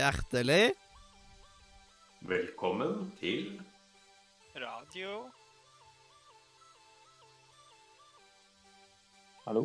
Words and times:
Hjertelig 0.00 0.72
Velkommen 2.24 3.10
til 3.20 3.58
Radio. 4.56 5.26
Hallo? 9.44 9.64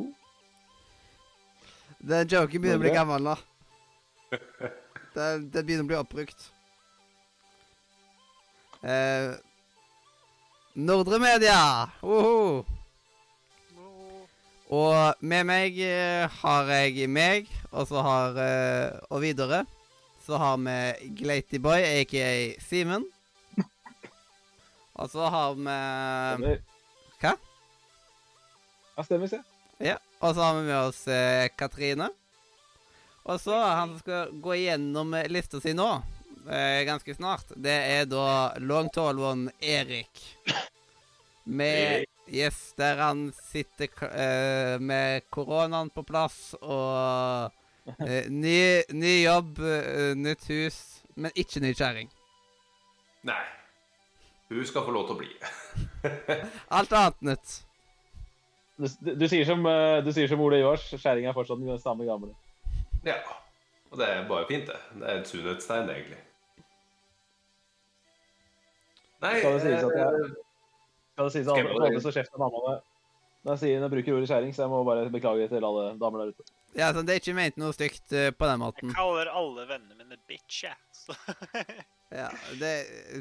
Den 2.04 2.28
joken 2.32 2.64
begynner 2.66 2.80
å 2.80 2.84
bli 2.84 2.92
gammel 2.96 3.24
nå. 3.30 3.36
Den, 5.16 5.46
den 5.54 5.68
begynner 5.70 5.86
å 5.86 5.90
bli 5.94 6.00
oppbrukt. 6.02 6.48
Eh, 8.84 9.36
Nordre 10.76 11.20
Media! 11.24 11.60
Woho! 12.04 12.66
Nå- 13.78 14.28
Og 14.82 15.24
med 15.24 15.48
meg 15.48 15.80
eh, 15.80 16.28
har 16.42 16.76
jeg 16.76 17.08
meg, 17.08 17.48
og 17.72 17.88
så 17.88 18.04
har 18.04 18.44
eh, 18.44 19.00
Og 19.16 19.24
videre 19.24 19.64
så 20.26 20.38
har 20.42 20.58
vi 20.58 21.10
Glatyboy, 21.20 21.84
aka 22.02 22.62
Simen. 22.62 23.06
Og 24.94 25.10
så 25.12 25.28
har 25.30 25.54
vi 25.54 25.64
Stemmer. 25.64 26.62
Hva? 27.20 27.34
Ja, 28.96 29.04
stemmer, 29.04 29.28
se. 29.28 29.42
Ja, 29.84 29.98
og 30.24 30.36
så 30.36 30.42
har 30.42 30.56
vi 30.56 30.64
med 30.70 30.78
oss 30.80 31.02
eh, 31.12 31.50
Katrine. 31.58 32.10
Og 33.26 33.42
så 33.42 33.58
han 33.58 33.92
som 33.92 34.00
skal 34.00 34.34
gå 34.42 34.56
igjennom 34.56 35.14
eh, 35.18 35.28
lista 35.30 35.60
si 35.62 35.74
nå, 35.76 35.90
eh, 36.48 36.82
ganske 36.88 37.16
snart, 37.18 37.52
det 37.56 37.76
er 37.98 38.10
da 38.10 38.56
long 38.62 38.90
tall 38.94 39.20
one 39.20 39.54
Erik. 39.60 40.24
Med 41.44 42.06
Yes, 42.26 42.74
der 42.74 42.98
han 42.98 43.28
sitter 43.52 43.92
eh, 44.10 44.80
med 44.82 45.28
koronaen 45.30 45.92
på 45.94 46.02
plass 46.08 46.56
og 46.58 47.52
ny, 48.44 48.58
ny 48.98 49.14
jobb, 49.24 49.60
eh, 49.62 50.14
nytt 50.18 50.48
hus, 50.50 50.80
men 51.16 51.32
ikke 51.38 51.62
ny 51.64 51.74
kjerring. 51.78 52.10
Nei. 53.26 53.44
Hun 54.50 54.66
skal 54.70 54.86
få 54.86 54.94
lov 54.94 55.08
til 55.10 55.16
å 55.16 55.20
bli. 55.22 55.32
Alt 56.78 56.94
annet 56.94 57.22
nytt. 57.32 57.56
Du, 58.76 58.88
du, 59.00 59.12
du, 59.16 59.26
sier 59.32 59.46
som, 59.48 59.62
eh, 59.70 60.00
du 60.06 60.12
sier 60.14 60.30
som 60.30 60.42
Ole 60.44 60.60
Jårs, 60.60 60.90
skjæring 61.00 61.30
er 61.30 61.36
fortsatt 61.38 61.62
den 61.62 61.80
samme 61.82 62.06
gamle. 62.08 62.34
Ja. 63.08 63.18
Og 63.92 64.00
det 64.02 64.10
er 64.12 64.26
bare 64.30 64.48
fint, 64.50 64.68
det. 64.68 64.80
Det 65.00 65.08
er 65.10 65.22
et 65.22 65.30
sunnhetstegn, 65.32 65.90
egentlig. 65.94 66.22
Nei 69.24 69.38
Skal 69.40 69.56
det 69.56 69.62
sies 69.64 69.86
at 69.86 69.96
jeg- 69.96 70.26
eh, 70.26 70.34
Skal 71.16 71.26
det 71.30 71.34
sies 71.34 71.48
at 71.48 71.56
Skal 71.56 71.70
jeg 71.70 71.86
alle 71.88 72.02
som 72.04 72.12
kjefter 72.12 72.42
mamma 72.42 72.62
meg 72.66 72.84
når 73.46 73.54
jeg 73.54 73.62
sier 73.62 73.78
når 73.78 73.86
jeg 73.86 73.94
bruker 73.94 74.16
ordet 74.18 74.30
skjæring, 74.32 74.54
så 74.56 74.64
jeg 74.64 74.72
må 74.72 74.80
bare 74.88 75.10
beklage 75.14 75.50
til 75.52 75.66
alle 75.68 75.84
damer 76.02 76.24
der 76.24 76.32
ute. 76.34 76.46
Ja, 76.76 76.88
så 76.92 77.04
Det 77.06 77.14
er 77.14 77.22
ikke 77.22 77.36
ment 77.38 77.60
noe 77.62 77.76
stygt 77.76 78.16
eh, 78.18 78.32
på 78.34 78.48
den 78.50 78.62
måten. 78.64 78.90
Jeg 78.90 78.98
kaller 78.98 79.30
alle 79.30 79.68
vennene 79.70 80.02
mine 80.02 80.18
bitch, 80.28 80.64
jeg. 80.66 80.80
Så 80.98 81.14
Ja, 82.16 82.30
det, 82.60 82.72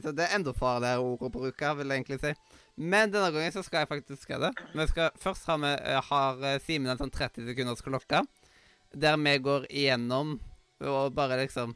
så 0.05 0.13
det 0.13 0.27
er 0.27 0.37
enda 0.37 0.53
farligere 0.57 1.03
ord 1.03 1.23
å 1.25 1.31
bruke, 1.33 1.71
vil 1.79 1.93
jeg 1.93 2.03
egentlig 2.03 2.19
si. 2.23 2.33
Men 2.77 3.13
denne 3.13 3.31
gangen 3.35 3.55
så 3.55 3.63
skal 3.65 3.83
jeg 3.83 3.91
faktisk 3.91 4.33
ha 4.35 4.41
det. 4.47 4.51
Vi 4.75 4.87
skal, 4.91 5.13
først 5.21 5.49
har, 5.51 5.61
vi, 5.63 5.73
eh, 5.77 6.01
har 6.09 6.45
eh, 6.45 6.61
Simen 6.63 6.93
en 6.93 7.01
sånn 7.01 7.13
30 7.15 7.49
sekunders 7.51 7.85
klokke, 7.85 8.23
der 8.95 9.19
vi 9.21 9.35
går 9.45 9.67
igjennom 9.71 10.39
og 10.85 11.15
bare 11.17 11.39
liksom 11.41 11.73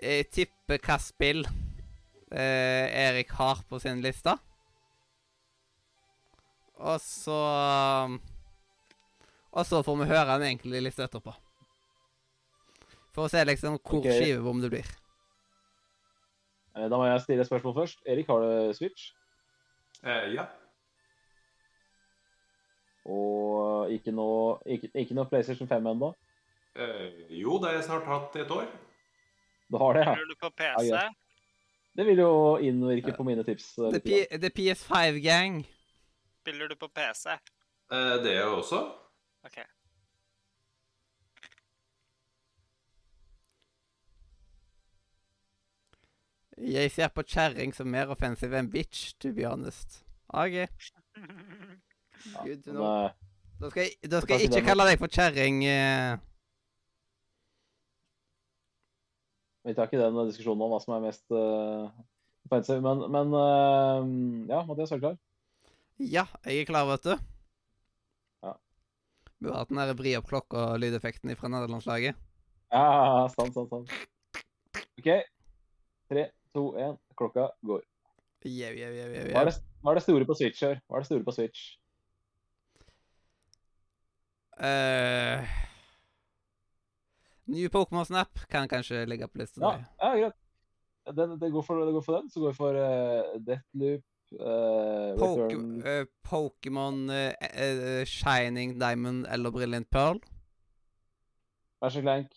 eh, 0.00 0.24
tipper 0.30 0.80
hva 0.84 0.98
spill 1.02 1.44
eh, 1.44 2.86
Erik 3.08 3.32
har 3.40 3.64
på 3.68 3.80
sin 3.82 4.02
liste. 4.04 4.36
Og 6.78 7.00
så 7.02 7.38
Og 9.52 9.66
så 9.66 9.82
får 9.82 9.96
vi 9.98 10.08
høre 10.12 10.38
den 10.38 10.46
egentlig 10.52 10.82
litt 10.86 10.98
etterpå. 11.02 11.34
For 13.16 13.26
å 13.26 13.32
se 13.32 13.42
liksom 13.44 13.78
hvor 13.80 13.98
okay. 13.98 14.20
skivebom 14.20 14.60
det 14.62 14.70
blir. 14.70 14.90
Eh, 16.76 16.86
Da 16.86 16.94
må 16.96 17.08
jeg 17.08 17.24
stille 17.24 17.42
et 17.42 17.50
spørsmål 17.50 17.74
først. 17.80 18.02
Erik, 18.06 18.28
har 18.30 18.44
du 18.44 18.74
Switch? 18.78 19.10
eh, 20.04 20.34
ja. 20.36 20.44
Og 23.08 23.90
ikke 23.90 24.12
noe, 24.12 24.58
ikke, 24.66 24.90
ikke 24.94 25.16
noe 25.16 25.26
PlayStation 25.30 25.68
5 25.68 25.86
ennå? 25.94 26.12
Eh, 26.76 27.24
jo, 27.40 27.56
det 27.58 27.70
har 27.70 27.78
jeg 27.78 27.86
snart 27.88 28.06
hatt 28.06 28.36
et 28.36 28.50
år. 28.54 28.68
Du 29.72 29.78
har 29.80 29.96
det, 29.96 30.04
ja? 30.04 30.14
spiller 30.14 30.28
du 30.28 30.38
på 30.40 30.50
PC? 30.60 30.84
Ja, 30.92 31.08
Det 31.96 32.06
vil 32.06 32.20
jo 32.22 32.32
innvirke 32.62 33.16
på 33.16 33.24
mine 33.26 33.42
tips. 33.44 33.78
eh, 33.78 33.90
The. 33.96 34.00
P 34.00 34.38
the 34.38 34.50
PS5 34.54 35.18
gang. 35.24 35.64
Spiller 36.48 36.68
du 36.68 36.76
på 36.76 36.88
PC? 36.88 37.28
Eh, 37.92 38.14
det 38.24 38.30
er 38.30 38.38
jeg 38.40 38.44
også. 38.44 38.78
OK. 39.44 39.58
Jeg 46.58 46.90
ser 46.90 47.08
på 47.08 47.22
kjerring 47.22 47.74
som 47.76 47.90
mer 47.92 48.08
offensiv 48.14 48.56
enn 48.56 48.70
bitch, 48.72 49.12
to 49.20 49.34
be 49.36 49.44
honest. 49.44 50.00
OK, 50.28 50.56
good 52.46 52.64
to 52.64 52.72
know. 52.72 52.88
eh, 53.04 53.12
Da 53.60 53.70
skal 53.70 53.82
jeg, 53.84 54.10
da 54.10 54.20
skal 54.24 54.40
jeg 54.40 54.48
ikke 54.48 54.64
kalle 54.70 54.88
deg 54.88 54.98
for 55.04 55.12
kjerring. 55.18 55.60
eh. 55.68 56.16
Vi 59.68 59.76
tar 59.76 59.84
ikke 59.90 60.00
den 60.00 60.16
diskusjonen 60.32 60.64
om 60.64 60.72
hva 60.72 60.80
som 60.80 60.96
er 60.96 61.04
mest 61.10 61.28
uh, 61.28 61.92
offensive, 62.48 62.80
men, 62.80 63.04
men 63.12 63.36
uh, 63.36 64.48
ja, 64.48 64.64
Mathias, 64.64 64.96
er 64.96 64.96
du 64.96 65.10
klar? 65.10 65.18
Ja, 65.98 66.28
jeg 66.46 66.62
er 66.62 66.68
klar, 66.68 66.86
vet 66.86 67.06
du. 67.08 67.14
Ja. 68.46 68.52
Burde 69.42 69.58
hatt 69.58 69.72
den 69.72 69.80
der 69.80 69.96
vri 69.98 70.14
opp 70.18 70.28
klokka-lydeffekten 70.30 71.34
fra 71.38 71.50
nederlandslaget. 71.50 72.18
Ja, 72.70 73.26
sant, 73.32 73.56
sant, 73.56 73.72
sant. 73.72 73.90
OK. 75.00 75.08
Tre, 76.08 76.24
to, 76.54 76.70
én. 76.78 76.94
Klokka 77.18 77.48
går. 77.66 77.82
Jau, 78.46 78.70
jau, 78.70 78.90
jau, 78.94 79.08
jau, 79.10 79.24
Hva 79.32 79.42
er, 79.42 79.50
det, 79.50 79.54
hva 79.82 79.90
er 79.90 79.98
det 79.98 80.04
store 80.04 80.26
på 80.28 80.36
Switch 80.38 80.62
her? 80.62 80.78
Hva 80.86 80.98
er 80.98 81.02
det 81.02 81.08
store 81.08 81.26
på 81.26 81.34
Switch? 81.34 81.64
Uh, 84.58 85.42
Ny 87.50 87.66
Pokémon 87.74 88.06
Snap 88.06 88.46
kan 88.50 88.70
kanskje 88.70 89.02
ligge 89.10 89.26
på 89.30 89.42
lista. 89.42 89.62
Ja, 89.64 89.74
ja 89.98 90.12
greit. 90.22 90.38
Det, 91.08 91.26
det, 91.40 91.50
går 91.50 91.64
for, 91.64 91.82
det 91.82 91.94
går 91.96 92.04
for 92.06 92.20
den. 92.20 92.30
Så 92.30 92.42
går 92.44 92.54
vi 92.54 92.60
for 92.60 92.78
uh, 92.78 93.34
Deathloop, 93.42 94.06
uh, 94.32 95.14
Poke- 95.18 95.44
Return 95.44 95.82
eh, 95.86 96.04
Pokémon 96.24 97.10
eh, 97.10 97.34
eh, 97.40 98.04
Shining 98.06 98.80
Diamond 98.80 99.26
eller 99.30 99.50
Brilliant 99.50 99.90
Pearl. 99.90 100.20
Vær 101.82 101.88
så 101.94 102.00
klank. 102.02 102.32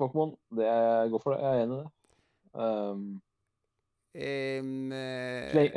Pokémon. 0.00 0.36
Det 0.56 0.66
er, 0.66 1.08
går 1.08 1.22
for 1.22 1.34
det. 1.34 1.40
Jeg 1.42 1.58
er 1.58 1.64
enig 1.64 1.78
i 1.78 1.80
det. 1.82 1.88
Um, 2.54 3.22
Um, 4.18 4.90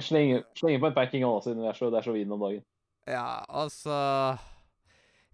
slenge, 0.02 0.44
slenge 0.56 0.80
på 0.80 0.88
en 0.88 0.94
packing 0.96 1.26
òg, 1.28 1.44
siden 1.44 1.60
det 1.62 1.68
er 1.70 1.74
så, 1.78 1.90
det 1.92 1.98
er 2.00 2.02
så 2.08 2.12
vin 2.16 2.32
om 2.32 2.40
dagen. 2.42 2.64
Ja, 3.08 3.44
altså 3.50 3.98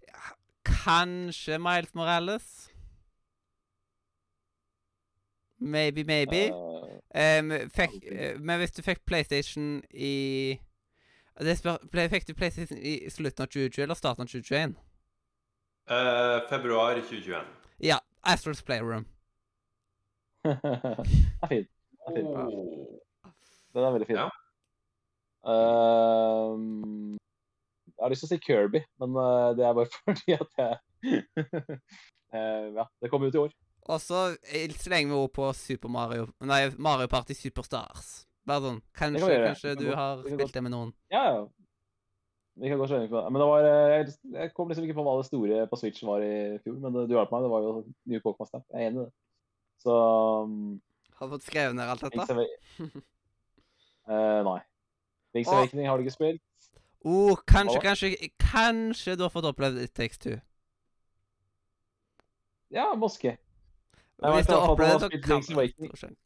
ja, 0.08 0.24
Kanskje 0.64 1.58
Miles 1.58 1.94
Morales? 1.94 2.67
Maybe, 5.60 6.04
maybe. 6.04 6.50
Uh, 6.52 6.78
Um, 7.14 7.50
fikk, 7.72 7.94
uh, 8.12 8.40
men 8.40 8.58
hvis 8.60 8.74
du 8.76 8.82
fikk 8.84 9.00
PlayStation 9.08 9.78
i 9.90 10.58
det 11.40 11.54
spør, 11.56 11.78
Fikk 12.12 12.26
du 12.28 12.34
PlayStation 12.34 12.78
i 12.78 13.10
slutten 13.10 13.42
av 13.42 13.48
2020 13.48 13.82
eller 13.82 13.96
starten 13.96 14.22
av 14.22 14.28
2021? 14.28 14.74
Uh, 15.88 16.48
februar 16.50 17.00
2021. 17.00 17.46
Ja. 17.80 17.98
Astrals 18.22 18.62
Playroom. 18.62 19.06
det 20.44 20.58
er 21.42 21.48
fint. 21.48 21.70
Det 21.70 22.10
er 22.10 22.16
fint. 22.16 22.28
Oh. 22.28 22.98
Den 23.74 23.84
er 23.84 23.94
veldig 23.94 24.08
fin. 24.10 24.18
Ja. 24.18 24.28
Uh, 25.48 27.16
jeg 27.86 28.02
har 28.02 28.12
lyst 28.12 28.26
til 28.26 28.28
å 28.28 28.32
si 28.34 28.40
Kirby, 28.44 28.82
men 29.00 29.16
uh, 29.16 29.54
det 29.56 29.64
er 29.64 29.78
bare 29.78 29.88
fordi 30.02 30.36
at 30.36 30.60
jeg 30.60 30.76
uh, 32.34 32.66
Ja, 32.78 32.84
det 33.00 33.10
kommer 33.10 33.30
ut 33.30 33.38
i 33.38 33.44
år. 33.46 33.54
Og 33.88 34.00
så 34.04 34.24
eh, 34.52 34.72
slenger 34.76 35.12
vi 35.12 35.16
over 35.16 35.30
på 35.32 35.52
Super 35.56 35.88
Mario 35.88 36.26
Nei, 36.44 36.66
Mario 36.76 37.08
Party 37.08 37.36
Superstars. 37.36 38.26
Bare 38.48 38.64
sånn. 38.64 38.82
Kanskje, 38.96 39.28
kan 39.28 39.46
kanskje 39.50 39.76
du 39.80 39.86
har 39.96 40.20
spilt 40.24 40.54
det 40.56 40.62
med 40.64 40.72
noen. 40.72 40.92
Ja, 41.12 41.24
ja. 41.32 41.46
Vi 42.58 42.70
kan 42.70 42.80
gå 42.80 42.88
slenge 42.90 43.08
på 43.08 43.20
det. 43.20 43.30
Men 43.30 43.40
det 43.42 43.46
var, 43.48 43.66
uh, 43.68 43.92
jeg, 43.94 44.14
jeg 44.34 44.52
kom 44.56 44.70
liksom 44.70 44.86
ikke 44.86 44.96
på 44.98 45.04
hva 45.06 45.14
det 45.20 45.28
store 45.28 45.66
på 45.70 45.78
Switch 45.78 46.02
var 46.06 46.24
i 46.24 46.58
fjor, 46.64 46.78
men 46.82 46.96
det, 46.96 47.04
du 47.10 47.14
hjalp 47.14 47.32
meg. 47.34 47.44
Det 47.44 47.52
var 47.52 47.66
jo 47.66 47.72
New 48.10 48.24
Pokémon 48.24 48.48
Snap. 48.50 48.64
Jeg 48.72 48.82
er 48.82 48.90
enig 48.90 49.04
i 49.04 49.04
det. 49.04 49.12
Så 49.84 49.94
um, 50.48 50.80
Har 51.20 51.28
du 51.28 51.36
fått 51.36 51.46
skrevet 51.46 51.76
ned 51.78 51.92
alt 51.92 52.02
dette? 52.02 52.46
Uh, 54.08 54.40
Nei. 54.48 54.58
Link's. 55.36 55.52
Awakening 55.52 55.88
har 55.88 56.00
du 56.00 56.06
ikke 56.08 56.16
spilt? 56.16 56.44
Oh, 57.06 57.38
kanskje, 57.46 57.78
kanskje 57.84 58.30
Kanskje 58.42 59.14
du 59.14 59.22
har 59.22 59.30
fått 59.30 59.46
opplevd 59.46 59.78
It 59.84 59.94
Takes 59.94 60.18
Two. 60.18 60.40
Ja, 62.74 62.90
moské. 62.98 63.36
Jeg 64.18 64.34
Hvis 64.34 64.46
du 64.46 64.52
har 64.52 64.72
opplevd 64.72 64.92
det, 64.92 65.00
så 65.00 65.20
kan 65.22 65.44
Awakening. 65.54 66.16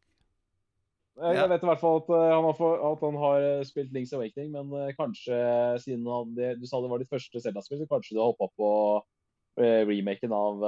Ja. 1.21 1.47
vet 1.47 1.63
i 1.63 1.69
hvert 1.69 1.81
fall 1.81 1.99
at, 2.01 2.07
uh, 2.09 2.31
han 2.33 2.47
har, 2.49 2.55
for, 2.57 2.79
at 2.89 3.03
han 3.05 3.17
har 3.21 3.45
uh, 3.45 3.65
spilt 3.69 3.93
Link's 3.93 4.15
Awakening, 4.17 4.53
men 4.55 4.73
uh, 4.73 4.95
kanskje 4.97 5.37
siden 5.85 6.07
han, 6.09 6.33
det, 6.39 6.55
du 6.61 6.65
sa 6.67 6.81
det 6.81 6.89
var 6.89 7.03
ditt 7.03 7.13
første 7.13 7.43
Zelda-spill, 7.45 7.83
så 7.83 7.89
kanskje 7.91 8.17
du 8.17 8.23
har 8.23 8.33
hoppa 8.33 8.49
på 8.57 8.71
eh, 9.61 9.83
remaken 9.85 10.33
av 10.33 10.65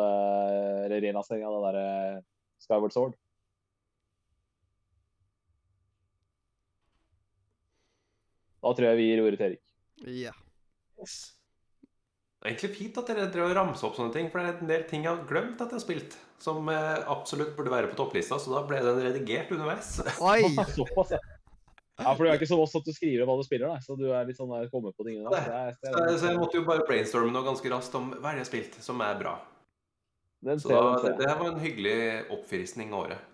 rena-serien 0.93 1.49
av 1.49 1.57
det 1.57 1.63
derre 1.71 1.87
Skyward 2.61 2.93
Sword. 2.93 3.17
Da 8.65 8.73
tror 8.73 8.91
jeg 8.91 9.01
vi 9.01 9.09
gir 9.09 9.25
ordet 9.25 9.41
til 9.41 9.49
Erik. 9.49 9.65
Ja. 10.05 10.37
Yes. 11.01 11.17
Det 12.45 12.51
er 12.51 12.53
egentlig 12.53 12.77
fint 12.77 13.01
at 13.01 13.09
dere 13.09 13.27
drev 13.33 13.51
og 13.51 13.57
ramsa 13.57 13.89
opp 13.89 13.97
sånne 13.97 14.13
ting, 14.13 14.31
for 14.33 14.41
det 14.41 14.53
er 14.53 14.61
en 14.61 14.71
del 14.71 14.87
ting 14.89 15.05
jeg 15.05 15.13
har 15.13 15.29
glemt 15.29 15.61
at 15.61 15.73
jeg 15.73 15.81
har 15.81 15.85
spilt, 15.85 16.17
som 16.43 16.69
eh, 16.69 17.05
absolutt 17.11 17.55
burde 17.57 17.71
være 17.73 17.89
på 17.93 17.97
topplista, 17.99 18.39
så 18.41 18.53
da 18.55 18.63
ble 18.69 18.81
den 18.85 19.01
redigert 19.05 19.53
underveis. 19.55 19.97
Oi! 20.21 20.43
Såpass, 20.77 21.15
ja. 21.17 21.23
Ja, 21.95 22.11
for 22.19 22.25
du 22.25 22.31
er 22.33 22.35
ikke 22.41 22.49
som 22.51 22.59
oss 22.59 22.73
at 22.75 22.83
du 22.83 22.91
skriver 22.91 23.23
hva 23.29 23.37
du 23.39 23.45
spiller, 23.47 23.71
da. 23.71 23.79
så 23.79 23.95
du 23.95 24.09
er 24.11 24.25
litt 24.27 24.35
sånn 24.41 24.51
der 24.51 24.67
kommer 24.73 24.91
på 24.99 25.05
tingene. 25.07 25.31
Nei. 25.31 25.43
Så 25.45 25.53
jeg, 25.55 25.93
er- 25.95 26.09
Så, 26.11 26.17
så 26.19 26.31
jeg 26.33 26.41
måtte 26.41 26.59
jo 26.59 26.65
bare 26.67 26.83
brainstorme 26.89 27.31
noe 27.31 27.47
ganske 27.47 27.71
raskt 27.71 27.95
om 27.95 28.09
hva 28.17 28.33
er 28.33 28.41
det 28.41 28.43
jeg 28.43 28.47
har 28.47 28.51
spilt 28.51 28.79
som 28.83 29.05
er 29.07 29.21
bra. 29.21 29.37
Den 30.45 30.59
Så 30.61 30.73
da, 30.75 30.81
den 30.99 31.05
det, 31.07 31.13
det 31.23 31.29
her 31.31 31.39
var 31.39 31.53
en 31.53 31.63
hyggelig 31.63 31.95
oppfriskning 32.35 32.91
av 32.93 33.05
året. 33.07 33.31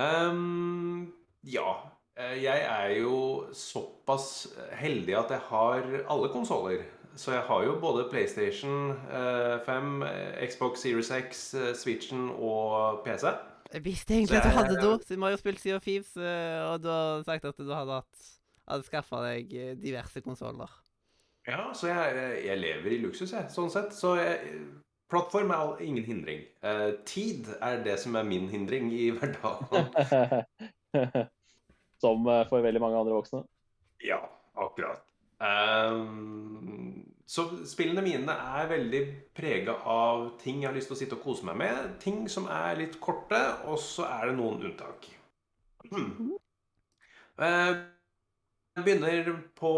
Um, 0.00 1.12
ja. 1.44 1.68
eh, 2.16 2.34
Jeg 2.42 2.64
er 2.68 2.96
jo 3.00 3.46
såpass 3.56 4.48
heldig 4.80 5.14
at 5.20 5.30
jeg 5.36 5.44
har 5.50 5.86
alle 6.12 6.32
konsoller. 6.32 6.82
Så 7.16 7.32
jeg 7.32 7.42
har 7.48 7.62
jo 7.64 7.74
både 7.80 8.06
PlayStation 8.10 8.90
eh, 9.10 9.56
5, 9.66 10.02
eh, 10.04 10.48
Xbox 10.50 10.82
Series 10.84 11.10
X, 11.10 11.46
eh, 11.56 11.70
Switchen 11.74 12.28
og 12.36 13.02
PC. 13.06 13.30
Jeg 13.72 13.84
visste 13.84 14.14
egentlig 14.14 14.36
at 14.38 14.44
du 14.44 14.54
hadde 14.54 14.76
det, 14.80 14.90
siden 15.08 15.20
vi 15.22 15.26
har 15.26 15.32
jo 15.34 15.40
spilt 15.40 15.60
Sea 15.62 15.76
of 15.78 15.82
Thieves, 15.86 16.12
eh, 16.16 16.60
og 16.70 16.82
du 16.84 16.88
har 16.92 17.22
sagt 17.26 17.44
at 17.48 17.56
du 17.58 17.72
hadde, 17.72 17.96
hatt, 18.02 18.26
hadde 18.68 18.86
skaffa 18.86 19.22
deg 19.24 19.54
eh, 19.56 19.72
diverse 19.80 20.20
konsoller. 20.22 20.70
Ja, 21.48 21.70
så 21.78 21.88
jeg, 21.88 22.42
jeg 22.46 22.58
lever 22.58 22.94
i 22.96 23.00
luksus, 23.04 23.32
jeg, 23.32 23.48
sånn 23.54 23.70
sett. 23.70 23.94
Så 23.94 24.16
jeg, 24.18 24.52
plattform 25.10 25.50
er 25.54 25.62
all- 25.62 25.82
ingen 25.86 26.04
hindring. 26.04 26.44
Eh, 26.66 26.88
tid 27.06 27.48
er 27.62 27.80
det 27.86 27.96
som 28.02 28.16
er 28.18 28.26
min 28.26 28.48
hindring 28.52 28.90
i 28.92 29.08
hverdagen. 29.16 29.88
Som 32.02 32.26
eh, 32.28 32.42
for 32.50 32.60
veldig 32.60 32.80
mange 32.82 32.98
andre 33.00 33.14
voksne. 33.16 33.40
Ja, 34.04 34.18
akkurat. 34.58 35.05
Ehm, 35.44 37.02
så 37.26 37.48
spillene 37.66 38.04
mine 38.04 38.36
er 38.56 38.70
veldig 38.70 39.02
prega 39.36 39.74
av 39.90 40.28
ting 40.40 40.62
jeg 40.62 40.70
har 40.70 40.76
lyst 40.76 40.90
til 40.92 40.96
å 40.96 41.00
sitte 41.00 41.18
og 41.18 41.26
kose 41.26 41.48
meg 41.48 41.58
med. 41.64 41.90
Ting 42.02 42.24
som 42.32 42.46
er 42.52 42.78
litt 42.78 43.00
korte, 43.02 43.40
og 43.66 43.80
så 43.82 44.06
er 44.08 44.30
det 44.30 44.38
noen 44.38 44.62
unntak. 44.70 45.10
Eh, 47.36 47.74
jeg 48.76 48.84
begynner 48.84 49.28
på 49.56 49.72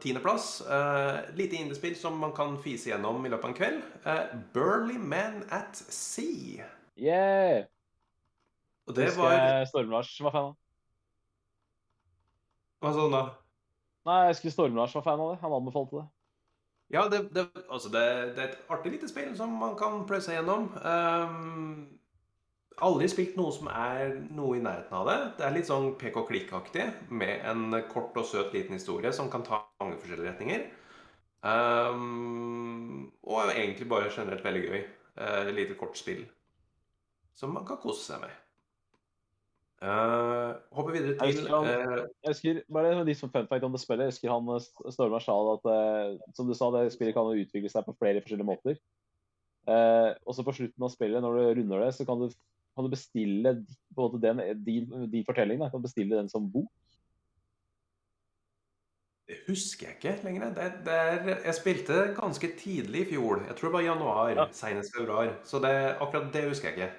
tiendeplass. 0.00 0.60
Uh, 0.64 1.24
lite 1.36 1.56
indiespill 1.56 1.94
som 1.96 2.18
man 2.20 2.34
kan 2.36 2.58
fise 2.60 2.90
gjennom 2.90 3.24
i 3.24 3.30
løpet 3.32 3.44
av 3.44 3.52
en 3.52 3.56
kveld. 3.56 3.78
Eh, 4.04 4.34
Burly 4.52 4.98
Man 5.00 5.42
at 5.52 5.76
Sea. 5.76 6.66
Yeah! 7.00 7.64
Og 8.86 8.96
det 8.96 9.08
Husker 9.08 9.22
var 9.22 9.64
Storm-Lars 9.68 10.12
var 10.24 10.34
fan 10.36 10.48
av. 10.50 10.54
Hva 12.84 12.92
sånn 12.96 13.16
da? 13.16 13.22
Nei, 14.06 14.20
jeg 14.22 14.36
husker 14.36 14.54
Storm-Lars 14.54 14.94
var 14.94 15.04
fan 15.06 15.22
av 15.22 15.32
det. 15.32 15.40
Han 15.42 15.56
anbefalte 15.56 15.98
det. 15.98 16.06
Ja, 16.94 17.08
det, 17.10 17.24
det, 17.34 17.48
altså 17.66 17.90
det, 17.90 18.02
det 18.36 18.42
er 18.42 18.50
et 18.52 18.70
artig 18.70 18.92
lite 18.94 19.08
spill 19.10 19.32
som 19.34 19.56
man 19.58 19.74
kan 19.78 20.04
pløye 20.06 20.36
gjennom. 20.36 20.68
Um, 20.78 21.88
aldri 22.86 23.08
spilt 23.10 23.34
noe 23.38 23.50
som 23.54 23.66
er 23.72 24.14
noe 24.36 24.60
i 24.60 24.62
nærheten 24.62 24.94
av 24.94 25.10
det. 25.10 25.16
Det 25.40 25.48
er 25.48 25.56
litt 25.56 25.70
sånn 25.70 25.90
pek 25.98 26.20
og 26.20 26.30
klikk-aktig, 26.30 26.86
med 27.10 27.42
en 27.50 27.80
kort 27.90 28.14
og 28.14 28.28
søt 28.30 28.54
liten 28.54 28.78
historie 28.78 29.10
som 29.16 29.32
kan 29.32 29.42
ta 29.46 29.64
mange 29.82 29.98
forskjellige 29.98 30.30
retninger. 30.30 30.68
Um, 31.46 33.10
og 33.26 33.50
egentlig 33.50 33.90
bare 33.90 34.14
generelt 34.14 34.46
veldig 34.46 34.64
gøy. 34.68 34.80
Uh, 35.16 35.50
lite 35.56 35.74
kort 35.80 35.98
spill 35.98 36.26
som 37.36 37.52
man 37.52 37.66
kan 37.68 37.80
kose 37.80 38.04
seg 38.04 38.22
med. 38.22 38.32
Uh, 39.76 40.56
hopper 40.72 40.94
videre 40.94 41.12
Jeg 41.20 41.34
til 41.36 41.42
husker 41.42 41.52
han- 41.52 41.66
uh, 41.68 42.06
Jeg 42.24 42.30
husker 42.32 42.60
bare 42.72 42.92
en 42.94 43.02
litt 43.04 43.18
sånn 43.20 43.30
fun 43.34 43.46
fact 43.50 43.64
om 43.66 43.74
det 43.76 43.80
spillet. 43.82 44.06
Jeg 44.08 44.14
husker 44.14 44.32
han 44.32 44.48
eh, 44.54 44.92
Stormar 44.94 45.20
sa 45.20 45.34
at 45.52 45.66
som 46.34 46.48
du 46.48 46.54
sa, 46.56 46.70
det 46.72 46.92
spillet 46.94 47.12
kan 47.14 47.28
utvikle 47.28 47.68
seg 47.72 47.84
på 47.84 47.96
flere 48.00 48.22
forskjellige 48.24 48.48
måter. 48.48 48.80
Og 49.68 50.32
så 50.34 50.44
på 50.46 50.54
slutten 50.56 50.86
av 50.86 50.92
spillet, 50.94 51.20
når 51.20 51.36
du 51.36 51.60
runder 51.60 51.84
det, 51.84 51.92
så 51.98 52.06
kan 52.08 52.20
du, 52.22 52.28
kan 52.76 52.86
du 52.86 52.90
bestille 52.94 53.52
på 53.92 54.00
en 54.00 54.06
måte 54.08 54.20
den, 54.22 54.64
din, 54.64 55.10
din 55.12 55.24
fortelling. 55.28 55.60
Da. 55.60 55.68
Kan 55.68 55.82
du 55.82 55.88
bestille 55.90 56.16
den 56.16 56.28
som 56.32 56.48
bok. 56.50 56.70
Det 59.26 59.40
husker 59.48 59.88
jeg 59.88 59.96
ikke 59.98 60.24
lenger. 60.24 60.52
Det, 60.54 60.66
det 60.86 60.94
er, 60.94 61.32
jeg 61.48 61.54
spilte 61.58 61.96
ganske 62.14 62.48
tidlig 62.60 63.00
i 63.08 63.08
fjor. 63.16 63.42
Jeg 63.48 63.56
tror 63.58 63.68
det 63.72 63.76
var 63.76 63.86
januar, 63.88 64.30
Ja. 64.38 64.44
senest 64.54 64.94
februar. 64.96 65.32
Så 65.44 65.58
det, 65.60 65.74
akkurat 66.00 66.32
det 66.32 66.44
husker 66.48 66.70
jeg 66.70 66.78
ikke. 66.78 66.92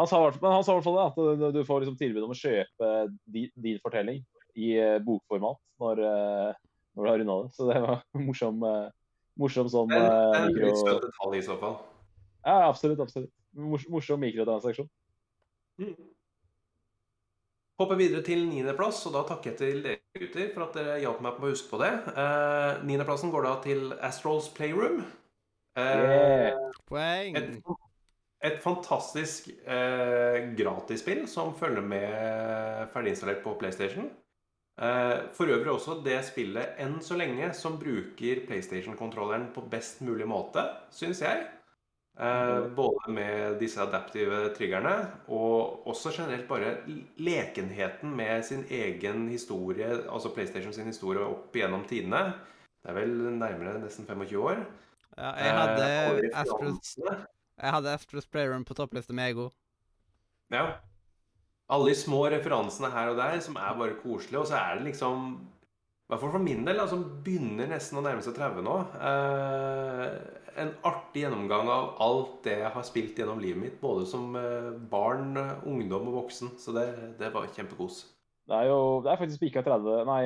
Han 0.00 0.08
sa, 0.08 0.16
i 0.16 0.24
hvert 0.24 0.36
fall- 0.38 0.46
men 0.48 0.54
han 0.56 0.64
sa 0.64 0.72
i 0.72 0.78
hvert 0.78 0.86
fall 0.86 0.96
det, 0.96 1.06
at 1.10 1.40
du, 1.40 1.58
du 1.58 1.64
får 1.68 1.82
liksom 1.82 1.96
tilbud 2.00 2.24
om 2.24 2.32
å 2.32 2.38
kjøpe 2.38 2.90
din, 3.28 3.50
din 3.60 3.80
fortelling 3.84 4.22
i 4.56 4.72
eh, 4.80 4.98
bokformat 5.04 5.60
når, 5.82 6.00
eh, 6.06 6.54
når 6.96 7.04
du 7.04 7.10
har 7.10 7.20
runda 7.20 7.36
det. 7.42 7.50
Så 7.56 7.68
det 7.68 7.82
var 7.84 8.00
morsom, 8.28 8.62
eh, 8.64 8.86
morsom 9.40 9.68
sånn 9.72 9.92
Det 9.92 10.00
er, 10.00 10.38
en 10.38 10.56
litt 10.56 10.80
søt 10.80 11.04
detalj 11.04 11.42
i 11.42 11.44
så 11.50 11.58
fall. 11.60 11.76
Ja, 12.46 12.56
absolutt. 12.70 13.02
absolutt. 13.04 13.34
Mors, 13.52 13.84
morsom 13.92 14.22
mikrotransaksjon. 14.24 14.88
Hopper 17.80 17.96
videre 17.96 18.24
til 18.24 18.42
niendeplass, 18.48 19.02
og 19.08 19.14
da 19.16 19.24
takker 19.28 19.52
jeg 19.52 19.58
til 19.60 19.84
dere 19.84 20.20
gutter 20.20 20.50
for 20.54 20.66
at 20.66 20.74
dere 20.76 20.98
hjalp 21.00 21.22
meg 21.24 21.36
på 21.36 21.44
å 21.44 21.52
huske 21.52 21.70
på 21.72 21.80
det. 21.80 21.92
Niendeplassen 22.88 23.28
uh, 23.28 23.34
går 23.36 23.48
da 23.48 23.54
til 23.64 23.86
Astrals 24.00 24.48
Playroom. 24.56 25.00
Uh, 25.04 25.16
Yeah. 25.80 26.56
Poeng. 26.90 27.36
Et, 27.38 27.60
et 28.40 28.56
fantastisk 28.62 29.50
eh, 29.68 30.50
gratisspill 30.56 31.26
som 31.28 31.52
følger 31.58 31.84
med 31.84 32.88
ferdiginstallert 32.94 33.42
på 33.44 33.54
PlayStation. 33.60 34.08
Eh, 34.80 35.16
for 35.36 35.50
øvrig 35.52 35.74
også 35.74 35.98
det 36.04 36.22
spillet 36.24 36.78
enn 36.80 36.98
så 37.04 37.18
lenge 37.20 37.50
som 37.56 37.76
bruker 37.80 38.44
PlayStation-kontrolleren 38.46 39.50
på 39.52 39.66
best 39.72 40.00
mulig 40.06 40.28
måte, 40.30 40.64
syns 40.94 41.20
jeg. 41.20 41.42
Eh, 42.20 42.60
både 42.76 43.12
med 43.12 43.58
disse 43.60 43.80
adaptive 43.80 44.54
triggerne 44.56 44.94
og 45.28 45.86
også 45.88 46.12
generelt 46.16 46.48
bare 46.48 46.72
lekenheten 47.20 48.16
med 48.16 48.42
sin 48.44 48.64
egen 48.70 49.28
historie, 49.28 49.88
altså 50.08 50.32
PlayStation 50.34 50.72
sin 50.72 50.88
historie 50.88 51.24
opp 51.24 51.56
gjennom 51.56 51.84
tidene. 51.88 52.30
Det 52.80 52.88
er 52.92 52.96
vel 52.96 53.12
nærmere 53.36 53.76
nesten 53.82 54.08
25 54.08 54.40
år. 54.40 54.64
Ja, 55.18 55.34
jeg 55.36 55.52
hadde 55.60 55.84
Eh. 57.12 57.20
Jeg 57.60 57.74
hadde 57.76 57.94
Astros 57.94 58.28
Playroom 58.30 58.64
på 58.64 58.76
topplista 58.76 59.14
med 59.16 59.32
Ego. 59.32 59.50
Ja. 60.52 60.64
Alle 61.70 61.92
de 61.92 61.96
små 61.98 62.24
referansene 62.32 62.90
her 62.90 63.12
og 63.12 63.20
der 63.20 63.38
som 63.44 63.58
er 63.60 63.78
bare 63.78 63.98
koselige, 64.00 64.40
og 64.42 64.48
så 64.50 64.58
er 64.58 64.78
det 64.78 64.88
liksom 64.90 65.32
I 65.38 66.10
hvert 66.10 66.22
fall 66.24 66.32
for 66.34 66.42
min 66.42 66.64
del, 66.66 66.80
da, 66.80 66.88
som 66.90 67.04
begynner 67.24 67.68
nesten 67.70 68.00
å 68.00 68.02
nærme 68.02 68.24
seg 68.24 68.34
30 68.34 68.64
nå. 68.66 68.76
Eh, 69.06 70.06
en 70.58 70.72
artig 70.88 71.22
gjennomgang 71.22 71.70
av 71.70 71.92
alt 72.02 72.40
det 72.48 72.56
jeg 72.64 72.72
har 72.74 72.86
spilt 72.88 73.20
gjennom 73.20 73.38
livet 73.38 73.62
mitt, 73.62 73.76
både 73.82 74.08
som 74.10 74.34
eh, 74.34 74.72
barn, 74.90 75.38
ungdom 75.62 76.10
og 76.10 76.24
voksen. 76.24 76.56
Så 76.58 76.74
det, 76.74 76.88
det 77.20 77.30
var 77.36 77.46
kjempekos. 77.54 78.02
Det 78.50 78.58
er 78.58 78.66
jo 78.66 78.80
det 79.06 79.12
er 79.12 79.20
faktisk 79.20 79.44
bikka 79.44 79.62
30 79.62 80.08
Nei, 80.08 80.22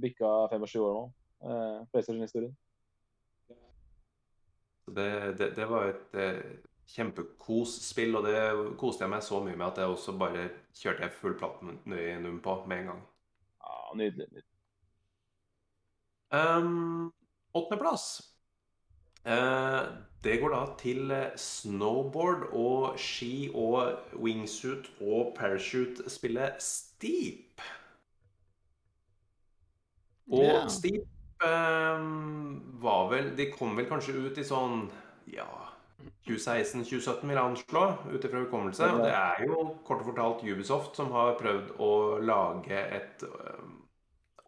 bikka 0.00 0.32
25 0.54 0.86
år 0.86 0.96
nå. 0.96 1.04
Eh, 1.44 1.84
PlayStation-historien. 1.92 2.56
Det, 4.96 5.10
det, 5.38 5.50
det 5.56 5.68
var 5.68 5.90
et 5.90 6.16
eh, 6.16 6.40
kjempekos-spill, 6.94 8.16
og 8.18 8.26
det 8.26 8.40
koste 8.80 9.04
jeg 9.04 9.12
meg 9.12 9.24
så 9.26 9.40
mye 9.42 9.56
med 9.56 9.66
at 9.66 9.82
jeg 9.82 9.92
også 9.92 10.14
bare 10.18 10.48
kjørte 10.76 11.06
jeg 11.06 11.16
full 11.18 11.34
platinum 11.38 12.40
på 12.42 12.56
med 12.66 12.78
en 12.78 12.92
gang. 12.92 13.02
Ja, 13.66 13.78
nydelig. 13.98 14.28
nydelig. 14.30 14.44
Um, 16.30 17.12
Åttendeplass. 17.54 18.06
Uh, 19.26 19.96
det 20.22 20.40
går 20.40 20.52
da 20.54 20.62
til 20.78 21.10
eh, 21.10 21.34
snowboard 21.38 22.48
og 22.54 22.98
ski 22.98 23.50
og 23.54 23.98
wingsuit 24.14 24.86
og 25.00 25.34
parachute-spillet 25.36 26.62
Steep. 26.62 27.62
Og 30.30 30.42
yeah. 30.42 30.70
Steep 30.70 31.06
um, 31.46 32.80
var 32.82 33.06
vel 33.12 33.30
De 33.38 33.46
kom 33.52 33.76
vel 33.78 33.86
kanskje 33.86 34.16
ut 34.18 34.38
i 34.42 34.46
sånn 34.46 34.88
ja 35.30 35.46
2016-2017, 36.26 37.22
vil 37.26 37.36
jeg 37.38 37.44
anslå, 37.44 37.82
ut 38.12 38.24
ifra 38.26 38.40
hukommelse. 38.42 38.88
Og 38.92 39.04
det 39.06 39.12
er 39.14 39.44
jo 39.46 39.60
kort 39.86 40.02
fortalt 40.06 40.42
Ubisoft 40.44 40.98
som 40.98 41.12
har 41.14 41.36
prøvd 41.40 41.76
å 41.82 41.90
lage 42.24 42.80
et 42.98 43.22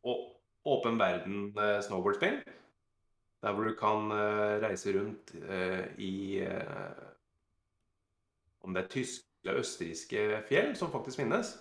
å- 0.05 0.25
åpen 0.69 0.99
verden 1.01 1.53
eh, 1.57 1.79
snowboardspill. 1.87 2.41
Der 3.43 3.55
hvor 3.55 3.65
du 3.69 3.75
kan 3.79 4.11
eh, 4.11 4.59
reise 4.65 4.93
rundt 4.97 5.33
eh, 5.49 5.87
i 6.03 6.43
Om 8.67 8.75
det 8.75 8.83
er 8.85 8.89
tyske 8.93 9.25
eller 9.47 9.61
østerrikske 9.63 10.43
fjell, 10.49 10.75
som 10.77 10.91
faktisk 10.93 11.23
finnes. 11.23 11.55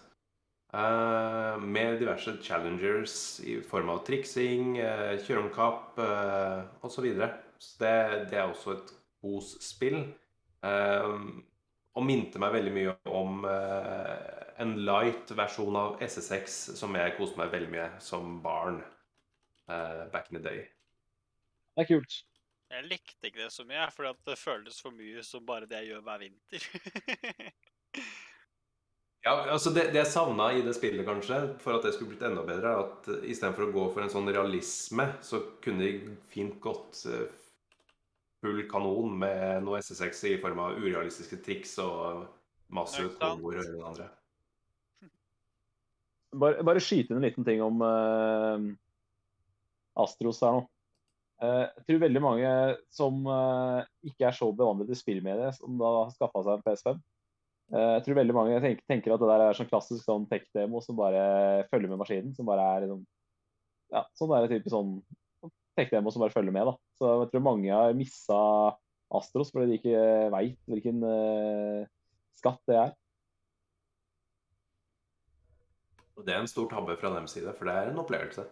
Med 0.73 1.99
diverse 2.01 2.33
challengers 2.43 3.13
i 3.45 3.61
form 3.63 3.93
av 3.93 4.01
triksing, 4.03 4.73
kjøre 5.23 5.43
om 5.45 5.51
kapp 5.53 5.95
osv. 6.01 6.89
Så, 6.97 7.03
videre. 7.05 7.29
så 7.61 7.77
det, 7.85 7.93
det 8.33 8.41
er 8.41 8.49
også 8.49 8.73
et 8.73 8.91
kosspill. 9.21 10.01
spill. 10.07 11.43
og 11.97 12.05
minte 12.05 12.39
meg 12.41 12.53
veldig 12.53 12.73
mye 12.75 12.93
om 13.17 13.45
eh, 13.49 14.37
en 14.61 14.75
light 14.85 15.31
versjon 15.37 15.75
av 15.79 16.01
SSX 16.01 16.57
som 16.77 16.95
jeg 16.97 17.15
koste 17.17 17.39
meg 17.41 17.51
veldig 17.53 17.69
mye 17.73 17.89
som 18.03 18.39
barn 18.43 18.81
eh, 19.69 20.03
back 20.13 20.31
in 20.31 20.37
the 20.37 20.43
day. 20.43 20.65
Det 21.73 21.85
er 21.85 21.89
kult. 21.95 22.19
Jeg 22.67 22.83
likte 22.89 23.29
ikke 23.29 23.45
det 23.45 23.51
så 23.53 23.63
mye, 23.65 23.87
for 23.95 24.09
det 24.27 24.37
føltes 24.37 24.81
for 24.83 24.95
mye 24.95 25.23
som 25.23 25.45
bare 25.47 25.69
det 25.69 25.83
jeg 25.83 25.93
gjør 25.93 26.07
hver 26.07 26.25
vinter. 26.25 26.67
Ja, 29.27 29.33
altså 29.51 29.73
det, 29.75 29.89
det 29.91 29.99
jeg 29.99 30.07
savna 30.07 30.45
i 30.55 30.61
det 30.63 30.71
spillet, 30.77 31.03
kanskje, 31.03 31.39
for 31.59 31.75
at 31.75 31.83
det 31.83 31.91
skulle 31.95 32.13
blitt 32.13 32.23
enda 32.23 32.45
bedre, 32.47 32.69
er 32.69 32.83
at 32.85 33.25
istedenfor 33.27 33.65
å 33.65 33.73
gå 33.73 33.87
for 33.91 34.03
en 34.05 34.11
sånn 34.13 34.29
realisme, 34.31 35.09
så 35.25 35.41
kunne 35.63 35.83
de 35.83 36.13
fint 36.31 36.55
gått 36.63 37.01
eh, 37.11 37.25
full 38.47 38.63
kanon 38.71 39.19
med 39.19 39.65
noe 39.67 39.81
SSX 39.83 40.23
i 40.31 40.37
form 40.41 40.63
av 40.63 40.79
urealistiske 40.79 41.41
triks 41.43 41.75
og 41.83 42.23
masse 42.73 43.03
komboer 43.19 43.59
og 43.61 43.67
det 43.67 43.83
andre. 43.91 44.07
Bare, 46.37 46.63
bare 46.67 46.83
skyte 46.83 47.13
inn 47.13 47.21
en 47.21 47.27
liten 47.27 47.45
ting 47.47 47.61
om 47.63 47.79
uh, 47.83 48.65
Astros 49.99 50.41
her 50.43 50.59
nå. 50.59 50.65
Eh, 51.37 51.65
jeg 51.77 51.85
tror 51.85 51.99
veldig 52.01 52.21
mange 52.23 52.51
som 52.93 53.19
eh, 53.29 53.83
ikke 54.09 54.25
er 54.25 54.33
så 54.33 54.47
bevandret 54.57 54.89
i 54.89 54.97
spillmediet, 54.97 55.59
som 55.59 55.75
da 55.77 55.91
har 55.99 56.15
skaffa 56.15 56.41
seg 56.41 56.55
en 56.55 56.63
PS5 56.65 56.89
eh, 56.95 57.91
Jeg 57.91 58.05
tror 58.07 58.17
veldig 58.17 58.35
mange 58.37 58.61
tenker, 58.63 58.85
tenker 58.89 59.13
at 59.13 59.21
det 59.21 59.29
der 59.29 59.43
er 59.45 59.59
sånn 59.59 59.69
klassisk 59.69 60.01
sånn 60.07 60.25
tech-demo 60.31 60.81
som 60.81 60.97
bare 60.97 61.67
følger 61.69 61.93
med 61.93 62.01
maskinen. 62.01 62.33
Som 62.37 62.49
bare 62.49 62.65
er 62.73 62.87
liksom 62.87 63.05
Ja, 63.93 64.03
sånn 64.17 64.33
er 64.33 64.45
det 64.45 64.57
typisk 64.57 64.73
sånn 64.73 64.97
tech-demo 65.77 66.11
som 66.13 66.25
bare 66.25 66.33
følger 66.33 66.55
med, 66.55 66.71
da. 66.71 66.75
Så 66.97 67.09
jeg 67.21 67.31
tror 67.31 67.45
mange 67.45 67.73
har 67.73 67.97
missa 67.97 68.37
Astros 69.17 69.53
fordi 69.53 69.69
de 69.69 69.77
ikke 69.79 70.05
veit 70.33 70.57
hvilken 70.67 71.03
eh, 71.07 71.83
skatt 72.35 72.59
det 72.67 72.79
er. 72.81 72.95
Og 76.17 76.25
det 76.25 76.33
er 76.33 76.41
en 76.41 76.49
stor 76.49 76.67
tabbe 76.71 76.97
fra 76.97 77.13
deres 77.13 77.37
side, 77.37 77.53
for 77.55 77.69
det 77.69 77.75
er 77.77 77.91
en 77.91 78.01
opplevelse. 78.01 78.43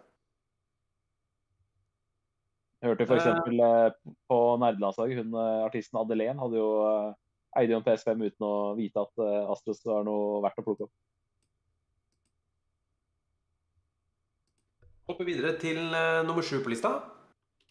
Jeg 2.81 2.91
hørte 2.91 3.07
f.eks. 3.09 3.27
Uh, 3.49 4.13
på 4.29 4.37
nerdelandslaget, 4.61 5.23
hun 5.23 5.33
eh, 5.41 5.65
artisten 5.65 5.97
Adelén 5.97 6.37
hadde 6.37 6.59
jo 6.59 6.67
eh, 6.85 7.15
eide 7.57 7.73
jo 7.73 7.79
en 7.79 7.85
PS5 7.87 8.21
uten 8.27 8.45
å 8.45 8.53
vite 8.77 9.01
at 9.01 9.23
eh, 9.25 9.51
Astros 9.53 9.81
var 9.87 10.05
noe 10.05 10.41
verdt 10.43 10.61
å 10.61 10.65
plukke 10.67 10.85
opp. 10.85 10.93
Hopper 15.09 15.27
videre 15.27 15.55
til 15.61 15.79
eh, 15.89 16.21
nummer 16.27 16.45
sju 16.45 16.59
på 16.65 16.73
lista. 16.73 16.97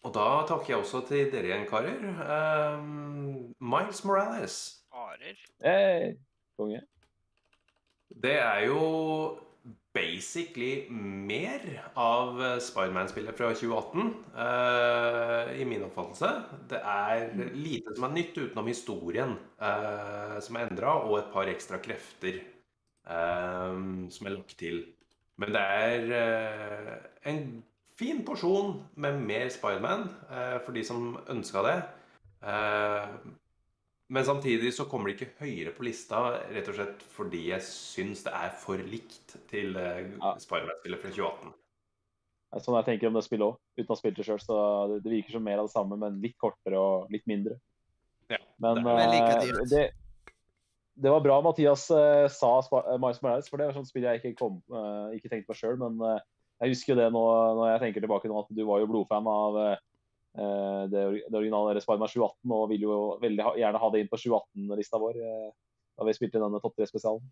Og 0.05 0.13
da 0.13 0.27
takker 0.45 0.73
jeg 0.73 0.81
også 0.83 1.01
til 1.09 1.31
dere 1.33 1.49
igjen, 1.49 1.65
karer. 1.69 2.03
Um, 2.77 3.55
Miles 3.57 4.03
Morales. 4.05 4.57
Arer. 4.93 5.39
Hey, 5.65 6.13
konge. 6.59 6.83
Det 8.13 8.35
er 8.37 8.67
jo 8.67 8.83
basically 9.95 10.85
mer 10.91 11.63
av 11.97 12.41
eh, 12.43 12.57
Spiderman-spillet 12.61 13.37
fra 13.37 13.49
2018, 13.55 14.09
uh, 14.35 15.53
i 15.55 15.65
min 15.67 15.85
oppfattelse. 15.87 16.31
Det 16.69 16.81
er 16.83 17.31
lite 17.55 17.95
som 17.95 18.09
er 18.09 18.15
nytt 18.17 18.37
utenom 18.37 18.67
historien 18.69 19.37
uh, 19.63 20.35
som 20.43 20.59
er 20.59 20.67
endra, 20.67 20.97
og 21.07 21.17
et 21.21 21.31
par 21.33 21.49
ekstra 21.49 21.79
krefter 21.83 22.43
uh, 23.07 23.73
som 24.11 24.29
er 24.29 24.35
lagt 24.35 24.59
til. 24.59 24.83
Men 25.41 25.55
det 25.55 25.61
er 25.61 26.11
eh, 26.15 26.91
en 27.31 27.39
fin 27.99 28.21
porsjon 28.27 28.77
med 28.99 29.19
mer 29.23 29.49
Spiderman 29.53 30.07
eh, 30.29 30.59
for 30.65 30.75
de 30.75 30.83
som 30.87 31.15
ønska 31.31 31.63
det. 31.65 31.75
Eh, 32.45 33.17
men 34.07 34.25
samtidig 34.25 34.73
så 34.75 34.85
kommer 34.85 35.09
det 35.09 35.17
ikke 35.17 35.45
høyere 35.45 35.73
på 35.73 35.87
lista, 35.87 36.21
rett 36.53 36.67
og 36.69 36.77
slett 36.77 37.05
fordi 37.15 37.47
jeg 37.49 37.65
syns 37.65 38.25
det 38.27 38.33
er 38.37 38.51
for 38.61 38.81
likt 38.81 39.37
til 39.49 39.77
eh, 39.81 40.03
Ja. 40.19 40.35
Spiderman-spillet 40.41 41.01
fra 41.01 41.13
2018. 41.13 41.53
Det 42.55 42.61
er 42.61 42.63
sånn 42.63 42.77
jeg 42.77 42.87
tenker 42.87 43.09
om 43.09 43.17
det 43.17 43.25
spillet 43.25 43.49
òg. 43.49 43.55
Uten 43.75 43.89
å 43.89 43.95
ha 43.95 43.99
spilt 43.99 44.19
det 44.19 44.25
sjøl, 44.27 44.39
så 44.39 44.57
det, 44.91 45.01
det 45.03 45.11
virker 45.11 45.35
som 45.35 45.43
mer 45.43 45.59
av 45.59 45.67
det 45.67 45.73
samme, 45.73 45.97
men 45.99 46.21
litt 46.23 46.37
kortere 46.39 46.79
og 46.79 47.09
litt 47.11 47.25
mindre. 47.27 47.57
Ja, 48.31 48.39
Men, 48.61 48.79
det 48.85 48.93
er 48.93 49.49
eh, 49.49 49.65
det, 49.69 49.81
det 50.95 51.11
var 51.11 51.25
bra 51.25 51.41
Mathias 51.43 51.89
eh, 51.91 52.27
sa 52.31 52.53
eh, 52.61 52.95
Miles 53.01 53.19
Morales, 53.21 53.49
for 53.49 53.59
det 53.59 53.67
var 53.67 53.75
sånt 53.75 53.89
spill 53.89 54.07
jeg 54.07 54.21
ikke, 54.21 54.37
kom, 54.39 54.61
eh, 54.71 55.17
ikke 55.17 55.31
tenkte 55.33 55.49
på 55.51 55.57
sjøl. 55.59 55.75
Men 55.81 55.99
jeg 56.61 56.71
husker 56.71 56.93
jo 56.93 56.99
det 56.99 57.09
nå 57.13 57.25
når 57.59 57.73
jeg 57.73 57.83
tenker 57.83 58.05
tilbake 58.05 58.31
nå, 58.31 58.39
at 58.41 58.55
du 58.55 58.63
var 58.67 58.81
jo 58.81 58.89
blodfan 58.91 59.27
av 59.27 59.59
eh, 59.61 59.75
det, 60.91 61.03
det 61.27 61.39
originale 61.39 61.83
Sparma 61.83 62.07
2018 62.11 62.55
og 62.55 62.65
ville 62.71 62.87
jo 62.87 62.99
veldig 63.21 63.47
gjerne 63.59 63.81
ha 63.81 63.91
det 63.91 64.03
inn 64.03 64.11
på 64.11 64.19
2018-lista 64.23 65.01
vår 65.01 65.21
eh, 65.21 65.49
da 65.95 66.07
vi 66.07 66.15
spilte 66.15 66.41
denne 66.43 66.59
topp 66.63 66.75
tre-spesialen. 66.75 67.23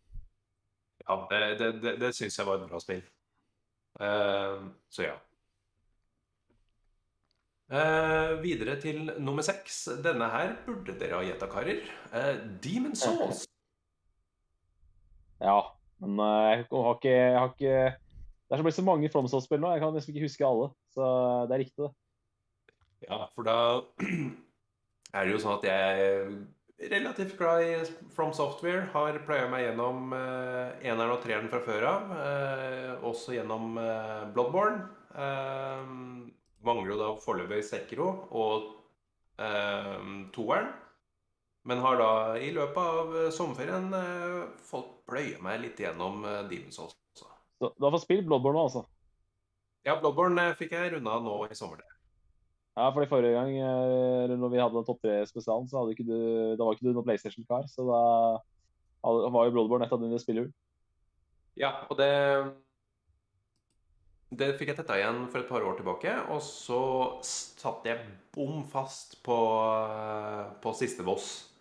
Ja, 1.03 1.18
det, 1.30 1.39
det, 1.60 1.70
det, 1.84 1.94
det 2.00 2.12
syns 2.15 2.39
jeg 2.39 2.48
var 2.48 2.62
et 2.62 2.70
bra 2.70 2.80
spill. 2.80 3.03
Uh, 4.00 4.72
så 4.89 5.03
ja. 5.03 5.18
Uh, 7.74 8.39
videre 8.39 8.77
til 8.80 9.12
nummer 9.20 9.44
seks. 9.46 9.82
Denne 10.06 10.30
her 10.32 10.56
burde 10.65 10.96
dere 11.00 11.20
ha 11.20 11.27
gjetta, 11.27 11.50
karer. 11.51 11.84
Uh, 12.13 12.39
Demon 12.63 12.96
Souls. 13.01 13.44
Ja, 15.44 15.60
men 16.00 16.20
eh, 16.24 16.50
jeg 16.53 16.68
har 16.72 16.96
ikke, 16.96 17.12
jeg 17.12 17.39
har 17.39 17.51
ikke 17.51 18.12
Det 18.54 18.60
er 18.62 18.68
blitt 18.68 18.78
så 18.78 18.84
mange 18.86 19.10
FromSoft-spill 19.10 19.58
nå, 19.64 19.72
jeg 19.74 19.82
kan 19.82 19.96
liksom 19.96 20.14
ikke 20.14 20.28
huske 20.28 20.46
alle. 20.46 20.66
Så 20.94 21.06
det 21.50 21.56
er 21.56 21.62
riktig, 21.64 21.88
det. 21.88 21.94
Ja, 23.08 23.18
for 23.34 23.48
da 23.48 23.56
er 25.18 25.26
det 25.26 25.34
jo 25.34 25.40
sånn 25.42 25.58
at 25.58 25.66
jeg 25.66 26.04
er 26.04 26.94
relativt 26.94 27.34
glad 27.40 27.66
i 27.66 27.74
From 28.14 28.30
Software. 28.38 28.86
Har 28.94 29.18
pløya 29.26 29.50
meg 29.50 29.66
gjennom 29.66 30.14
uh, 30.14 30.70
eneren 30.86 31.16
og 31.16 31.26
treeren 31.26 31.50
fra 31.50 31.64
før 31.66 31.88
av. 31.96 32.14
Uh, 32.14 33.10
også 33.10 33.34
gjennom 33.40 33.74
uh, 33.82 34.30
Bloodborne. 34.38 34.86
Uh, 35.18 36.30
mangler 36.62 36.94
jo 36.94 37.02
da 37.02 37.12
foreløpig 37.26 37.66
Sekiro 37.66 38.14
og 38.30 38.72
uh, 39.42 39.98
toeren. 40.38 40.70
Men 41.66 41.82
har 41.82 41.98
da 41.98 42.16
i 42.38 42.54
løpet 42.54 42.98
av 43.00 43.14
sommerferien 43.34 43.90
fått 44.68 45.00
pløye 45.10 45.42
meg 45.42 45.64
litt 45.64 45.80
gjennom 45.82 46.22
uh, 46.28 46.44
Demon's 46.46 46.78
Souls. 46.78 47.00
Du 47.72 47.86
har 47.86 47.93
fått 47.96 48.05
spilt 48.05 48.27
Bloodborne 48.27 48.60
nå, 48.60 48.67
altså? 48.67 48.84
Ja, 49.88 49.98
Bloodborne 50.00 50.50
eh, 50.50 50.55
fikk 50.60 50.75
jeg 50.75 50.93
runda 50.93 51.17
nå 51.24 51.36
i 51.48 51.58
sommer. 51.58 51.84
Ja, 52.74 52.88
fordi 52.89 53.10
forrige 53.12 53.36
gang 53.36 53.53
eh, 53.53 54.34
når 54.34 54.50
vi 54.50 54.62
hadde 54.62 54.79
den 54.79 54.88
topp 54.88 55.03
tre-spesialen, 55.03 55.67
så 55.70 55.82
hadde 55.82 55.93
ikke 55.93 56.08
du, 56.08 56.17
da 56.58 56.65
var 56.65 56.75
ikke 56.75 56.88
du 56.88 56.93
noen 56.96 57.05
PlayStation-kar. 57.05 57.67
Så 57.70 57.86
da 57.86 58.03
var 59.03 59.48
jo 59.48 59.53
Bloodborne 59.53 59.86
et 59.86 59.93
av 59.93 60.01
dine 60.01 60.22
spillhull. 60.22 60.50
Ja, 61.60 61.84
og 61.89 62.00
det 62.00 62.10
Det 64.34 64.55
fikk 64.58 64.72
jeg 64.72 64.77
tetta 64.79 64.96
igjen 64.98 65.27
for 65.29 65.43
et 65.43 65.50
par 65.50 65.62
år 65.62 65.75
tilbake, 65.77 66.10
og 66.34 66.39
så 66.41 66.79
satt 67.22 67.86
jeg 67.86 68.01
bom 68.34 68.63
fast 68.65 69.20
på, 69.22 69.36
på 70.63 70.74
siste 70.74 71.05
boss. 71.05 71.53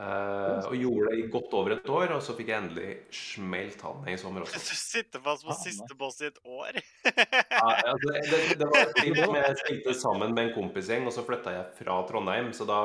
Eh, 0.00 0.64
og 0.64 0.72
gjorde 0.72 1.10
det 1.12 1.18
i 1.20 1.26
godt 1.28 1.52
over 1.52 1.74
et 1.74 1.88
år, 1.92 2.14
og 2.16 2.22
så 2.24 2.32
fikk 2.38 2.48
jeg 2.48 2.62
endelig 2.62 2.92
smelt 3.12 3.82
han 3.84 4.06
i 4.08 4.14
sommer 4.20 4.46
også. 4.46 4.60
Du 4.72 4.78
sitter 4.80 5.20
fast 5.24 5.44
på 5.44 5.52
Ah, 5.52 5.58
siste 5.60 5.96
boss 6.00 6.22
i 6.24 6.30
et 6.30 6.38
år. 6.48 6.78
Ja, 7.04 7.66
altså, 7.92 8.14
det, 8.30 8.40
det 8.62 8.70
var 8.70 8.80
et 8.86 8.94
spill 8.96 9.18
som 9.20 9.36
jeg 9.36 9.58
spilte 9.60 9.94
sammen 10.00 10.32
med 10.32 10.48
en 10.48 10.54
kompisgjeng, 10.56 11.04
og 11.06 11.12
så 11.12 11.26
flytta 11.28 11.52
jeg 11.58 11.68
fra 11.82 11.98
Trondheim, 12.08 12.48
så 12.56 12.64
da, 12.68 12.78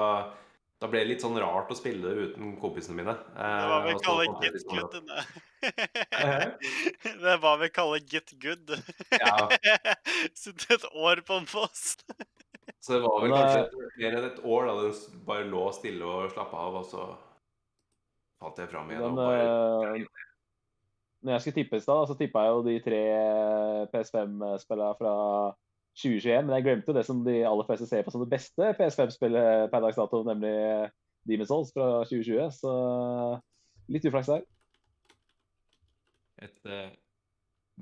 da 0.84 0.92
ble 0.92 1.06
det 1.06 1.14
litt 1.14 1.24
sånn 1.24 1.40
rart 1.40 1.72
å 1.72 1.80
spille 1.80 2.12
uten 2.28 2.58
kompisene 2.62 3.00
mine. 3.00 3.16
Det 3.40 3.56
hva 3.72 3.80
vi 3.88 3.94
Eh, 3.94 3.96
og 3.96 4.04
så 4.04 4.10
kaller 4.10 4.36
get 4.44 4.60
sånn 4.66 4.76
good. 4.76 5.00
denne. 5.00 5.20
Det 7.24 7.32
er 7.38 7.40
hva 7.48 7.56
vi 7.64 7.72
kaller 7.80 8.04
get 8.04 8.36
good. 8.44 8.76
Ja. 9.16 9.48
Sitte 10.44 10.76
et 10.76 10.92
år 10.92 11.24
på 11.26 11.40
en 11.40 11.48
boss. 11.56 11.96
Så 12.88 12.94
det 12.94 13.04
var 13.04 13.18
vel 13.20 13.34
Men, 13.34 13.42
kanskje 13.42 13.64
eh, 13.68 13.96
mer 14.00 14.14
enn 14.16 14.26
et 14.30 14.38
år 14.48 14.68
da 14.70 14.76
den 14.80 15.24
bare 15.28 15.48
lå 15.52 15.64
stille 15.76 16.08
og 16.08 16.30
slappa 16.32 16.62
av, 16.70 16.78
og 16.80 16.86
så 16.88 17.08
falt 18.40 18.62
jeg 18.62 18.72
fram 18.72 18.94
igjen. 18.94 19.04
Den, 19.04 19.18
bare... 19.20 19.98
eh, 19.98 20.06
når 21.28 21.34
jeg 21.34 21.44
skulle 21.44 21.58
tippe 21.58 21.80
i 21.82 21.84
stad, 21.84 22.06
så 22.08 22.16
tippa 22.16 22.46
jeg 22.46 22.54
jo 22.54 22.62
de 22.64 22.76
tre 22.86 23.02
PS5-spillene 23.92 24.94
fra 25.02 25.16
2021. 26.00 26.46
Men 26.46 26.56
jeg 26.56 26.66
glemte 26.70 26.94
jo 26.94 26.96
det 26.96 27.04
som 27.10 27.24
de 27.26 27.36
aller 27.50 27.68
fleste 27.68 27.90
ser 27.90 28.06
på 28.06 28.14
som 28.14 28.24
det 28.24 28.32
beste 28.32 28.70
PS5-spillet 28.78 29.74
per 29.74 29.84
dags 29.84 30.00
dato, 30.00 30.22
nemlig 30.30 30.54
Demon's 31.28 31.52
Souls 31.52 31.74
fra 31.76 31.90
2020. 32.06 32.54
Så 32.56 32.78
litt 33.92 34.08
uflaks 34.08 34.32
der. 34.32 34.48
Et 36.48 36.72
uh, 36.72 36.88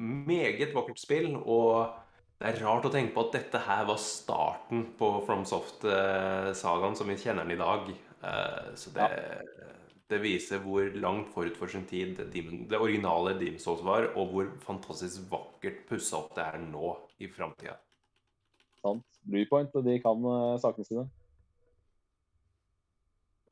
meget 0.02 0.74
vakkert 0.74 1.04
spill, 1.04 1.36
og 1.36 1.94
det 2.36 2.50
er 2.50 2.62
rart 2.65 2.86
å 2.88 2.92
tenke 2.92 3.15
på 3.15 3.24
at 3.27 3.38
dette 3.38 3.62
her 3.63 3.86
var 3.88 4.00
starten 4.01 4.82
på 5.00 5.12
FromSoft-sagaen 5.27 6.98
som 7.00 7.08
vi 7.08 7.15
kjenner 7.22 7.48
den 7.48 7.56
i 7.56 7.62
dag. 7.62 7.88
Eh, 8.27 8.68
så 8.75 8.92
det, 8.96 9.08
det 10.12 10.20
viser 10.20 10.60
hvor 10.63 10.89
langt 11.00 11.32
forut 11.34 11.56
for 11.58 11.72
sin 11.72 11.88
tid 11.88 12.20
det, 12.20 12.44
originale 12.77 13.38
Demon's 13.39 13.63
Souls 13.63 13.84
var, 13.88 14.12
og 14.20 14.34
hvor 14.34 14.51
fantastisk 14.65 15.30
vakkert 15.32 15.86
pussa 15.89 16.20
opp 16.20 16.36
det 16.36 16.44
er 16.46 16.62
nå 16.68 16.92
i 17.24 17.32
framtida. 17.32 17.77
Sant? 18.84 19.06
Bluepoint, 19.25 19.74
og 19.74 19.88
de 19.88 19.96
kan 20.04 20.27
eh, 20.30 20.60
sakene 20.62 20.92
sine. 20.92 21.08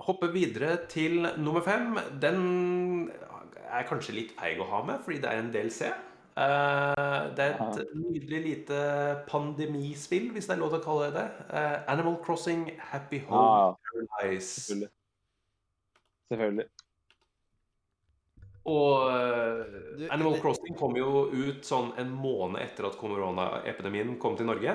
Hoppe 0.03 0.27
videre 0.33 0.75
til 0.91 1.23
nummer 1.39 1.63
fem. 1.63 1.95
Den 2.19 3.07
er 3.63 3.87
kanskje 3.87 4.17
litt 4.17 4.33
feig 4.35 4.59
å 4.59 4.67
ha 4.67 4.81
med, 4.85 4.99
fordi 5.05 5.21
det 5.23 5.31
er 5.31 5.39
en 5.39 5.53
DLC. 5.53 5.87
Eh, 5.87 6.09
det 6.35 7.45
er 7.45 7.59
et 7.61 7.91
nydelig 7.93 8.39
lite 8.41 8.77
pandemispill, 9.27 10.31
hvis 10.33 10.47
det 10.49 10.55
er 10.55 10.61
lov 10.61 10.71
til 10.73 10.79
å 10.81 10.85
kalle 10.85 11.09
det 11.11 11.19
det. 11.19 11.27
Eh, 11.53 11.75
Animal 11.93 12.17
Crossing 12.25 12.63
Happy 12.91 13.19
Home 13.27 13.43
ah, 13.43 13.75
Paradise. 13.85 14.49
selvfølgelig. 14.63 14.89
Selvfølgelig. 16.33 16.65
Og 18.65 19.11
eh, 19.11 19.63
Du, 19.99 20.07
Animal 20.09 20.33
det- 20.33 20.41
Crossing 20.41 20.77
kom 20.79 20.97
jo 20.97 21.27
ut 21.29 21.65
sånn 21.67 21.93
en 22.01 22.11
måned 22.15 22.61
etter 22.63 22.87
at 22.89 22.97
koronaepidemien 22.97 24.15
kom 24.21 24.37
til 24.39 24.49
Norge. 24.49 24.73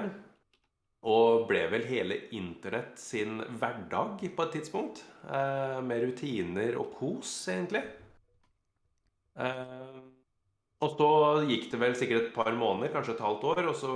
Og 1.09 1.47
ble 1.47 1.61
vel 1.71 1.85
hele 1.87 2.17
internett 2.35 2.99
sin 2.99 3.39
hverdag 3.61 4.19
på 4.35 4.45
et 4.45 4.55
tidspunkt. 4.59 5.03
Eh, 5.27 5.81
med 5.83 6.05
rutiner 6.05 6.79
og 6.79 6.93
kos, 6.99 7.33
egentlig. 7.51 7.85
Eh, 9.39 9.99
og 10.79 10.95
så 10.95 11.11
gikk 11.49 11.71
det 11.73 11.81
vel 11.83 11.97
sikkert 11.99 12.29
et 12.29 12.35
par 12.37 12.53
måneder, 12.55 12.93
kanskje 12.95 13.17
et 13.17 13.25
halvt 13.25 13.47
år, 13.51 13.63
og 13.71 13.79
så 13.79 13.95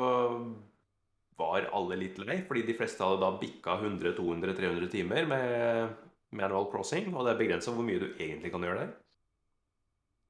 var 1.39 1.69
alle 1.75 1.99
litt 2.01 2.19
lei, 2.23 2.41
fordi 2.47 2.65
de 2.67 2.77
fleste 2.79 3.05
hadde 3.05 3.23
da 3.23 3.31
bikka 3.39 3.79
100-200-300 3.81 4.91
timer 4.93 5.29
med, 5.31 5.95
manual 6.33 6.69
Crossing, 6.73 7.13
og 7.15 7.27
det 7.27 7.35
er 7.35 7.41
begrensa 7.41 7.75
hvor 7.75 7.87
mye 7.87 8.01
du 8.01 8.09
egentlig 8.11 8.53
kan 8.53 8.65
gjøre 8.65 8.85
der. 8.85 8.93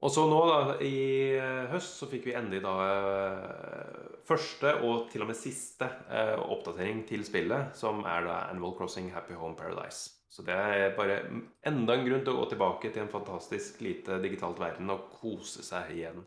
Og 0.03 0.11
så 0.11 0.25
nå, 0.27 0.39
da, 0.51 0.57
i 0.83 1.39
høst, 1.71 2.01
så 2.01 2.09
fikk 2.11 2.25
vi 2.27 2.35
endelig 2.35 2.65
da 2.65 2.73
eh, 2.89 4.09
første 4.27 4.73
og 4.83 5.07
til 5.13 5.23
og 5.23 5.31
med 5.31 5.39
siste 5.39 5.87
eh, 6.11 6.35
oppdatering 6.43 7.05
til 7.07 7.23
spillet, 7.27 7.71
som 7.79 8.03
er 8.03 8.27
da 8.27 8.41
Animal 8.49 8.75
Crossing 8.79 9.13
Happy 9.15 9.39
Home 9.39 9.55
Paradise. 9.59 10.19
Så 10.33 10.43
det 10.43 10.57
er 10.57 10.97
bare 10.97 11.21
enda 11.69 11.95
en 11.95 12.07
grunn 12.07 12.25
til 12.25 12.35
å 12.35 12.41
gå 12.41 12.51
tilbake 12.51 12.91
til 12.91 13.05
en 13.05 13.13
fantastisk 13.13 13.83
lite 13.85 14.19
digitalt 14.25 14.59
verden 14.59 14.91
og 14.91 15.11
kose 15.21 15.63
seg 15.63 15.95
igjen. 15.95 16.23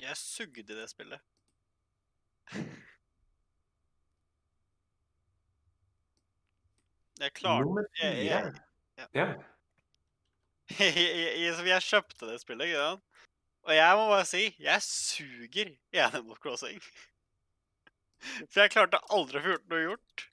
Jeg 0.00 0.16
sugde 0.16 0.60
i 0.60 0.62
det 0.62 0.88
spillet. 0.90 1.20
Jeg 7.20 7.32
klarte 7.36 7.68
det, 7.74 7.86
jeg- 8.00 8.24
Ja, 8.26 8.38
jeg- 8.96 9.10
Ja. 9.14 9.26
jeg, 10.78 11.66
jeg 11.66 11.82
kjøpte 11.82 12.26
det 12.30 12.40
spillet, 12.40 12.64
ikke 12.66 12.76
sant? 12.76 13.02
Og 13.62 13.74
jeg 13.74 13.96
må 13.96 14.08
bare 14.08 14.24
si, 14.24 14.56
jeg 14.58 14.82
suger 14.82 15.76
i 15.92 15.96
Animal 15.98 16.36
Crossing. 16.36 16.80
For 18.50 18.60
jeg 18.60 18.70
klarte 18.70 19.00
aldri 19.12 19.38
å 19.38 19.42
få 19.42 19.48
gjort 19.52 19.68
noe 19.68 19.82
gjort. 19.84 20.26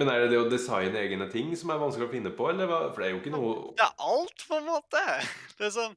Men 0.00 0.08
er 0.08 0.22
det 0.22 0.30
det 0.32 0.38
å 0.40 0.48
designe 0.48 1.00
egne 1.02 1.26
ting 1.32 1.50
som 1.58 1.70
er 1.72 1.80
vanskelig 1.82 2.06
å 2.06 2.12
finne 2.12 2.30
på, 2.32 2.46
eller 2.48 2.68
hva? 2.70 2.78
For 2.92 3.02
det 3.02 3.08
er 3.08 3.12
jo 3.12 3.20
ikke 3.20 3.34
noe 3.34 3.50
Det 3.76 3.84
er 3.84 4.06
alt, 4.08 4.46
på 4.48 4.56
en 4.56 4.70
måte. 4.70 5.02
Det 5.58 5.68
er 5.68 5.74
sånn, 5.74 5.92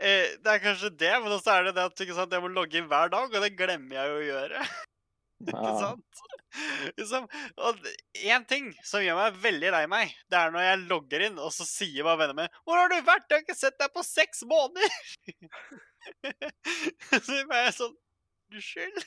eh, 0.00 0.32
det 0.42 0.50
er 0.50 0.62
kanskje 0.64 0.88
det, 0.96 1.12
men 1.22 1.34
også 1.36 1.52
er 1.52 1.68
det 1.68 1.74
det 1.76 1.84
at 1.90 2.00
ikke 2.02 2.16
sant, 2.16 2.32
jeg 2.32 2.42
må 2.42 2.48
logge 2.50 2.80
inn 2.80 2.88
hver 2.90 3.12
dag, 3.12 3.28
og 3.28 3.44
det 3.44 3.52
glemmer 3.54 4.00
jeg 4.00 4.10
jo 4.10 4.16
å 4.16 4.26
gjøre. 4.30 4.64
Ikke 5.44 5.74
sant? 5.78 6.22
Liksom, 6.98 7.26
og 7.66 7.86
én 8.22 8.44
ting 8.48 8.70
som 8.86 9.02
gjør 9.04 9.18
meg 9.18 9.38
veldig 9.42 9.72
lei 9.74 9.82
meg, 9.90 10.14
det 10.30 10.38
er 10.38 10.54
når 10.54 10.64
jeg 10.64 10.82
logger 10.92 11.24
inn, 11.26 11.40
og 11.42 11.50
så 11.54 11.66
sier 11.68 12.06
bare 12.06 12.20
vennene 12.22 12.44
mine 12.44 12.62
'Hvor 12.62 12.80
har 12.80 12.88
du 12.90 12.96
vært? 13.06 13.26
Jeg 13.28 13.36
har 13.36 13.44
ikke 13.44 13.58
sett 13.58 13.78
deg 13.82 13.92
på 13.94 14.06
seks 14.06 14.44
måneder!' 14.48 14.94
så 17.26 17.40
jeg 17.40 17.50
bare 17.50 17.74
sånn 17.74 17.96
Unnskyld. 18.54 18.98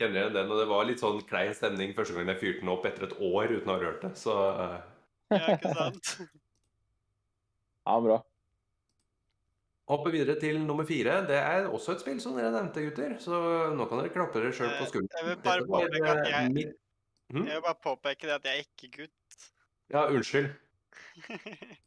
Kjenner 0.00 0.16
igjen 0.22 0.32
den, 0.38 0.48
og 0.50 0.56
det 0.62 0.66
var 0.70 0.86
litt 0.88 1.02
sånn 1.02 1.18
klein 1.28 1.52
stemning 1.52 1.90
første 1.96 2.14
gang 2.16 2.30
jeg 2.32 2.40
fyrte 2.40 2.62
den 2.64 2.70
opp 2.72 2.86
etter 2.88 3.04
et 3.04 3.18
år 3.20 3.52
uten 3.52 3.68
å 3.68 3.74
ha 3.74 3.80
rørt 3.82 4.00
det, 4.06 4.10
så 4.16 4.36
eh, 4.48 4.78
Ja, 5.36 5.46
ikke 5.58 5.74
sant? 5.76 6.12
Ja, 7.90 7.94
bra. 8.04 8.16
Hoppe 9.90 10.12
videre 10.14 10.36
til 10.40 10.60
nummer 10.62 10.86
fire. 10.86 11.16
Det 11.26 11.36
er 11.40 11.64
også 11.68 11.96
et 11.96 12.02
spill 12.04 12.20
som 12.22 12.36
dere 12.38 12.52
nevnte, 12.54 12.82
gutter. 12.86 13.16
Så 13.18 13.34
nå 13.74 13.86
kan 13.90 13.98
dere 14.02 14.12
klappe 14.14 14.38
dere 14.38 14.52
sjøl 14.54 14.68
på 14.76 14.84
Eh, 14.84 14.90
skulderen. 14.92 15.16
jeg 15.18 15.26
vil 15.26 15.40
bare 15.42 15.64
påpeke 15.66 16.12
at 16.12 16.26
eh, 16.26 16.30
jeg- 16.60 16.74
Hm? 17.30 17.44
Jeg 17.46 17.54
vil 17.56 17.62
bare 17.62 17.78
påpeke 17.82 18.26
det 18.26 18.34
at 18.36 18.44
jeg 18.48 18.58
er 18.58 18.64
ikke 18.66 18.88
gutt. 18.96 19.48
Ja, 19.90 20.06
unnskyld. 20.10 20.48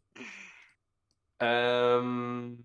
Ehm, 1.44 2.64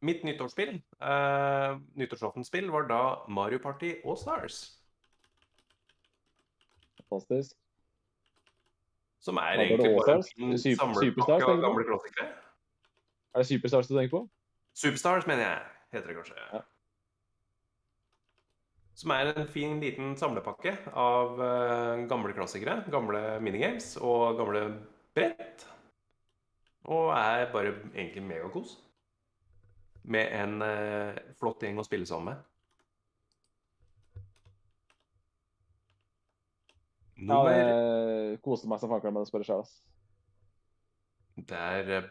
mitt 0.00 0.22
nyttårsspill, 0.24 0.76
uh, 1.02 1.78
nyttårsaftenspill, 2.00 2.70
var 2.72 2.88
da 2.88 3.00
Mario 3.28 3.58
Party 3.58 3.94
All 4.04 4.16
Stars. 4.18 4.62
Fantastisk. 7.10 7.56
Som 9.20 9.36
er 9.36 9.60
egentlig 9.60 9.92
bare 9.98 10.16
en 10.16 10.58
samlepakke 10.58 11.10
Superstars, 11.10 11.42
av 11.44 11.60
gamle 11.60 11.84
klassikere. 11.84 12.28
Er 13.34 13.42
det 13.42 13.46
Superstars 13.50 13.88
du 13.88 13.96
tenker 13.96 14.14
på? 14.14 14.22
Superstars, 14.74 15.26
mener 15.28 15.44
jeg, 15.44 15.64
heter 15.92 16.08
det 16.08 16.16
kanskje. 16.16 16.36
Ja. 16.52 16.60
Som 19.00 19.12
er 19.16 19.32
en 19.32 19.48
fin 19.48 19.80
liten 19.80 20.14
samlepakke 20.16 20.76
av 20.92 21.36
uh, 21.40 22.06
gamle 22.08 22.32
klassikere, 22.36 22.80
gamle 22.92 23.20
minigames 23.44 23.94
og 24.00 24.40
gamle 24.40 24.64
brett. 25.16 25.66
Og 26.88 27.12
er 27.12 27.50
bare 27.52 27.74
egentlig 27.94 28.24
megakos. 28.24 28.78
Med 30.02 30.32
en 30.32 30.62
eh, 30.64 31.18
flott 31.38 31.62
gjeng 31.62 31.78
å 31.80 31.84
spille 31.86 32.08
sammen 32.08 32.32
med. 32.32 32.46
Ja, 37.20 37.36
Nummer 37.36 37.52
jeg 37.52 38.38
koste 38.44 38.68
meg 38.70 38.80
som 38.80 38.92
fankeren 38.92 39.12
med 39.12 39.26
å 39.26 39.28
spørre 39.28 39.44
sjøl. 39.44 39.66
Det 41.36 41.56
er 41.56 41.92
eh, 41.98 42.08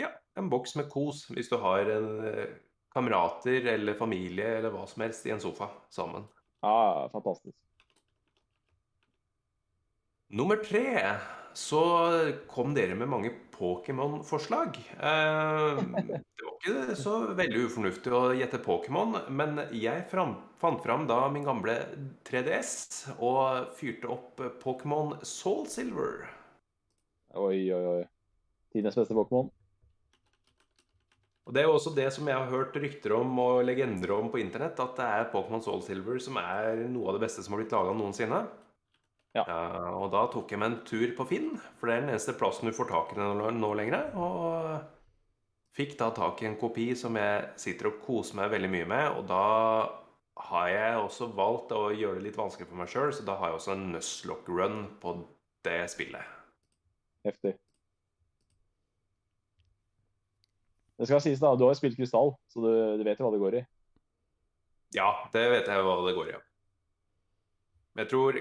ja, 0.00 0.08
en 0.40 0.48
boks 0.52 0.78
med 0.80 0.88
kos 0.92 1.26
hvis 1.32 1.52
du 1.52 1.58
har 1.60 1.92
en, 1.92 2.08
eh, 2.30 2.56
kamerater 2.96 3.68
eller 3.74 3.98
familie 3.98 4.56
eller 4.58 4.72
hva 4.72 4.86
som 4.88 5.04
helst 5.04 5.26
i 5.28 5.34
en 5.34 5.42
sofa 5.42 5.68
sammen. 5.92 6.24
Ja, 6.64 7.08
fantastisk. 7.12 7.56
Nummer 10.32 10.58
tre 10.64 10.86
så 11.56 11.82
kom 12.50 12.74
dere 12.76 12.94
med 12.94 13.08
mange 13.08 13.30
Pokémon-forslag. 13.56 14.76
Eh, 15.00 15.78
det 16.36 16.44
var 16.44 16.56
ikke 16.58 16.96
så 17.00 17.14
veldig 17.38 17.62
ufornuftig 17.70 18.12
å 18.12 18.34
gjette 18.36 18.60
Pokémon, 18.60 19.16
men 19.32 19.62
jeg 19.72 20.04
fram, 20.10 20.34
fant 20.60 20.82
fram 20.84 21.06
da 21.08 21.22
min 21.32 21.46
gamle 21.48 21.78
3DS 22.28 23.14
og 23.16 23.72
fyrte 23.78 24.10
opp 24.12 24.42
Pokémon 24.60 25.16
Soul 25.24 25.64
Silver. 25.72 26.26
Oi, 27.40 27.72
oi, 27.72 27.84
oi. 27.94 28.02
Tidenes 28.76 29.00
beste 29.00 29.16
Pokémon. 29.16 29.48
Og 31.46 31.54
Det 31.54 31.62
er 31.62 31.68
jo 31.70 31.76
også 31.78 31.94
det 31.94 32.10
som 32.12 32.28
jeg 32.28 32.36
har 32.36 32.52
hørt 32.52 32.76
rykter 32.76 33.16
om 33.16 33.32
og 33.38 33.64
legender 33.64 34.12
om 34.12 34.28
på 34.28 34.42
internett, 34.42 34.76
at 34.82 34.96
det 34.98 35.08
er 35.08 35.28
Pokémon 35.32 35.64
Soul 35.64 35.80
Silver 35.86 36.20
som 36.20 36.36
er 36.42 36.84
noe 36.90 37.08
av 37.08 37.16
det 37.16 37.24
beste 37.24 37.44
som 37.46 37.54
har 37.54 37.64
blitt 37.64 37.72
laga 37.72 37.96
noensinne. 37.96 38.44
Ja. 39.36 39.44
Uh, 39.44 39.96
og 40.00 40.10
da 40.14 40.24
tok 40.32 40.52
jeg 40.52 40.60
meg 40.60 40.72
en 40.72 40.82
tur 40.88 41.10
på 41.18 41.26
Finn, 41.28 41.50
for 41.76 41.88
det 41.88 41.96
er 41.96 42.04
den 42.06 42.14
eneste 42.14 42.36
plassen 42.38 42.70
du 42.70 42.76
får 42.76 42.88
tak 42.92 43.12
i 43.12 43.18
den 43.20 43.60
nå, 43.60 43.72
lenger. 43.76 44.08
Og 44.16 44.78
fikk 45.76 45.96
da 46.00 46.08
tak 46.16 46.40
i 46.40 46.48
en 46.48 46.56
kopi 46.60 46.88
som 46.96 47.18
jeg 47.20 47.50
sitter 47.60 47.90
og 47.90 48.00
koser 48.04 48.38
meg 48.40 48.54
veldig 48.54 48.72
mye 48.72 48.88
med. 48.94 49.18
Og 49.18 49.28
da 49.28 49.42
har 50.46 50.70
jeg 50.72 51.02
også 51.02 51.28
valgt 51.36 51.76
å 51.76 51.90
gjøre 51.92 52.20
det 52.20 52.30
litt 52.30 52.40
vanskelig 52.40 52.70
for 52.70 52.80
meg 52.80 52.90
sjøl, 52.92 53.12
så 53.12 53.26
da 53.28 53.36
har 53.40 53.52
jeg 53.52 53.60
også 53.60 53.76
en 53.76 53.86
Nuzlocke 53.92 54.56
run 54.56 54.82
på 55.02 55.14
det 55.66 55.78
spillet. 55.92 56.34
Heftig. 57.26 57.56
Det 60.96 61.08
skal 61.10 61.20
sies, 61.20 61.40
da. 61.42 61.52
Du 61.52 61.66
har 61.66 61.74
jo 61.74 61.80
spilt 61.80 61.96
Krystall, 61.98 62.32
så 62.48 62.62
du, 62.64 62.70
du 62.96 63.02
vet 63.04 63.18
jo 63.20 63.26
hva 63.26 63.34
det 63.34 63.40
går 63.42 63.60
i. 63.60 63.64
Ja, 64.96 65.10
det 65.34 65.42
vet 65.52 65.68
jeg 65.68 65.84
hva 65.84 65.96
det 66.06 66.14
går 66.16 66.30
i. 66.30 66.36
ja. 66.38 66.44
Jeg 67.96 68.08
tror 68.12 68.38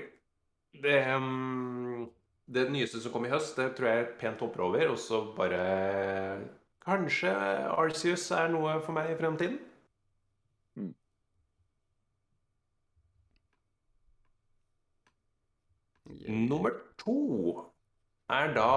det, 0.83 0.99
mm, 1.21 2.05
det 2.55 2.67
nyeste 2.71 3.01
som 3.01 3.13
kom 3.13 3.25
i 3.27 3.31
høst, 3.33 3.55
det 3.59 3.73
tror 3.77 3.89
jeg 3.89 4.03
er 4.03 4.11
pent 4.19 4.43
hopper 4.43 4.67
over. 4.67 4.91
Og 4.93 4.99
så 5.01 5.21
bare 5.37 5.61
Kanskje 6.85 7.31
Arceus 7.73 8.27
er 8.35 8.51
noe 8.53 8.77
for 8.85 8.93
meg 8.93 9.09
i 9.13 9.17
fremtiden? 9.17 9.57
Nummer 16.25 16.71
to 17.01 17.15
er 18.29 18.53
da 18.53 18.69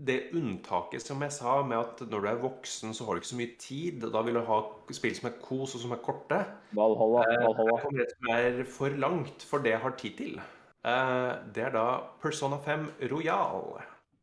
det 0.00 0.30
unntaket 0.36 1.04
som 1.04 1.20
jeg 1.24 1.34
sa 1.34 1.58
med 1.66 1.76
at 1.76 2.04
når 2.08 2.22
du 2.24 2.28
er 2.30 2.38
voksen, 2.40 2.94
så 2.96 3.04
har 3.04 3.16
du 3.16 3.20
ikke 3.20 3.32
så 3.32 3.40
mye 3.40 3.56
tid. 3.60 4.04
og 4.04 4.14
Da 4.14 4.22
vil 4.24 4.38
du 4.38 4.44
ha 4.46 4.60
spill 4.96 5.16
som 5.16 5.28
er 5.28 5.36
kos 5.42 5.74
og 5.76 5.82
som 5.82 5.92
er 5.96 6.00
korte. 6.04 6.38
Valhalla. 6.76 7.26
Eh, 7.28 7.44
Valhalla. 7.44 7.76
Det 7.96 8.38
er 8.38 8.64
for 8.64 8.96
langt 8.96 9.44
for 9.44 9.64
det 9.64 9.74
jeg 9.74 9.84
har 9.84 9.96
tid 10.00 10.16
til. 10.16 10.40
Eh, 10.84 11.32
Det 11.54 11.64
er 11.66 11.72
da 11.74 11.86
Persona 12.22 12.58
5 12.64 12.86
Royal. 13.10 13.80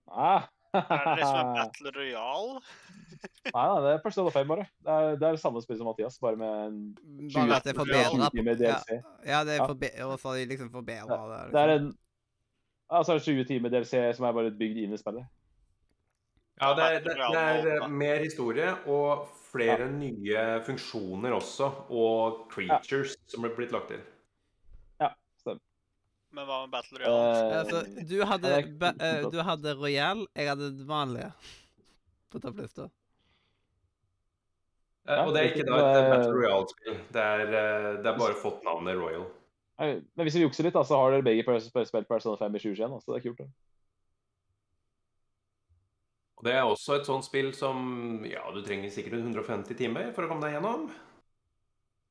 Ah. 0.10 0.48
Er 0.74 0.82
det 0.90 1.16
liksom 1.22 1.38
en 1.42 1.54
Battle 1.58 1.92
Royale? 1.96 2.60
Nei, 3.48 3.52
nei, 3.54 3.78
det 3.86 3.92
er 3.96 4.02
Persona 4.04 4.30
5, 4.36 4.48
bare. 4.48 4.66
Det 4.84 4.94
er, 4.94 5.16
det 5.18 5.28
er 5.28 5.38
det 5.38 5.42
samme 5.42 5.62
spillet 5.64 5.80
som 5.82 5.88
Mathias, 5.90 6.18
bare 6.22 6.38
med 6.38 6.50
en 6.68 6.82
Bare 7.34 7.56
at 7.58 7.64
det 7.66 7.72
er 7.74 7.78
20 7.78 7.80
forbedra. 7.82 8.30
timer 8.36 8.60
DLC. 8.60 9.00
ja, 9.26 9.44
det 9.48 9.56
er 9.56 9.62
Ja. 9.62 9.68
forbe 9.72 9.90
og 10.06 10.20
så 10.20 10.28
har 10.30 10.36
de 10.38 10.46
liksom 10.52 10.70
forbedra 10.74 11.18
det. 11.32 11.40
Det 11.54 11.62
er 11.62 11.68
Liksom. 11.74 11.88
en 11.88 11.98
Ja, 12.92 13.02
så 13.04 13.12
er 13.12 13.18
det 13.18 13.26
20 13.26 13.46
timer 13.50 13.70
DLC 13.70 14.14
som 14.16 14.26
er 14.26 14.32
bare 14.34 14.52
bygd 14.52 14.78
inn 14.84 14.94
i 14.94 14.98
spillet. 15.02 15.26
Ja, 16.62 16.74
det 16.74 16.84
er, 16.84 17.00
det, 17.06 17.16
det 17.64 17.74
er 17.82 17.88
mer 17.88 18.18
historie 18.24 18.70
og 18.88 19.28
flere 19.52 19.90
nye 19.92 20.46
funksjoner 20.66 21.32
også. 21.36 21.68
Og 21.90 22.48
creatures 22.50 23.16
som 23.28 23.44
er 23.46 23.50
blitt 23.56 23.72
lagt 23.76 23.90
til. 23.90 24.00
Men 26.36 26.48
hva 26.48 26.60
med 26.66 26.74
Battle 26.74 27.02
Royale? 27.02 27.32
Uh, 27.32 27.58
Altså, 27.62 27.82
du 28.10 28.18
hadde, 28.28 28.54
ba, 28.80 28.92
eh, 29.00 29.26
du 29.32 29.40
hadde 29.48 29.74
Royal, 29.80 30.26
jeg 30.36 30.50
hadde 30.52 30.72
det 30.78 30.88
vanlige 30.88 31.32
på 32.32 32.42
topplista. 32.44 32.90
Uh, 35.08 35.22
og 35.24 35.32
det 35.34 35.42
er 35.42 35.54
ikke 35.54 35.68
da 35.70 35.80
et 35.80 36.10
Battle 36.12 36.36
Royale-spill. 36.36 37.00
Det, 37.16 37.26
det 37.54 38.12
er 38.12 38.20
bare 38.20 38.36
fått 38.42 38.66
navnet 38.68 39.00
Royal. 39.00 39.26
Men 39.78 40.26
hvis 40.26 40.36
vi 40.36 40.44
jukser 40.44 40.66
litt, 40.66 40.76
da, 40.76 40.84
så 40.86 40.98
har 41.00 41.14
dere 41.14 41.26
begge 41.26 41.60
spilt 41.62 42.10
Persona 42.10 42.38
5 42.40 42.56
i 42.58 42.62
2021, 42.66 43.02
så 43.04 43.14
det 43.14 43.20
er 43.20 43.26
kult. 43.28 43.42
det. 43.44 43.50
Og 46.38 46.46
det 46.46 46.54
er 46.54 46.70
også 46.70 47.00
et 47.00 47.08
sånt 47.10 47.26
spill 47.26 47.50
som 47.58 48.26
Ja, 48.30 48.44
du 48.54 48.62
trenger 48.66 48.94
sikkert 48.94 49.18
150 49.24 49.78
timer 49.78 50.12
for 50.14 50.26
å 50.26 50.32
komme 50.32 50.46
deg 50.46 50.58
gjennom. 50.58 50.88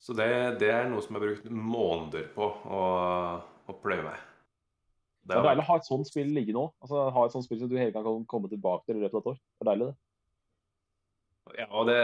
Så 0.02 0.14
det, 0.18 0.29
det 0.61 0.70
er 0.70 0.88
noe 0.90 1.02
som 1.02 1.16
er 1.16 1.24
brukt 1.24 1.46
måneder 1.50 2.26
på 2.35 2.46
å, 2.46 2.81
å 3.72 3.79
pløye 3.83 4.05
meg. 4.05 4.18
Det 5.26 5.35
er 5.35 5.46
deilig 5.48 5.64
å 5.64 5.70
ha 5.70 5.76
et 5.81 5.88
sånt 5.88 6.07
spill 6.07 6.29
ligge 6.35 6.55
nå. 6.55 6.68
Altså, 6.85 7.07
ha 7.11 7.24
et 7.26 7.33
sånt 7.35 7.46
spill 7.46 7.59
som 7.62 7.70
du 7.70 7.79
hele 7.79 7.90
tiden 7.90 8.05
kan 8.07 8.26
komme 8.31 8.50
tilbake 8.50 8.87
til 8.87 9.00
i 9.00 9.02
løpet 9.02 9.16
av 9.18 9.24
et 9.24 9.33
år. 9.33 9.40
Det 9.42 9.64
er 9.64 9.70
deilig, 9.70 9.88
det. 9.88 9.96
Ja, 11.61 11.66
og 11.70 11.87
det 11.87 11.98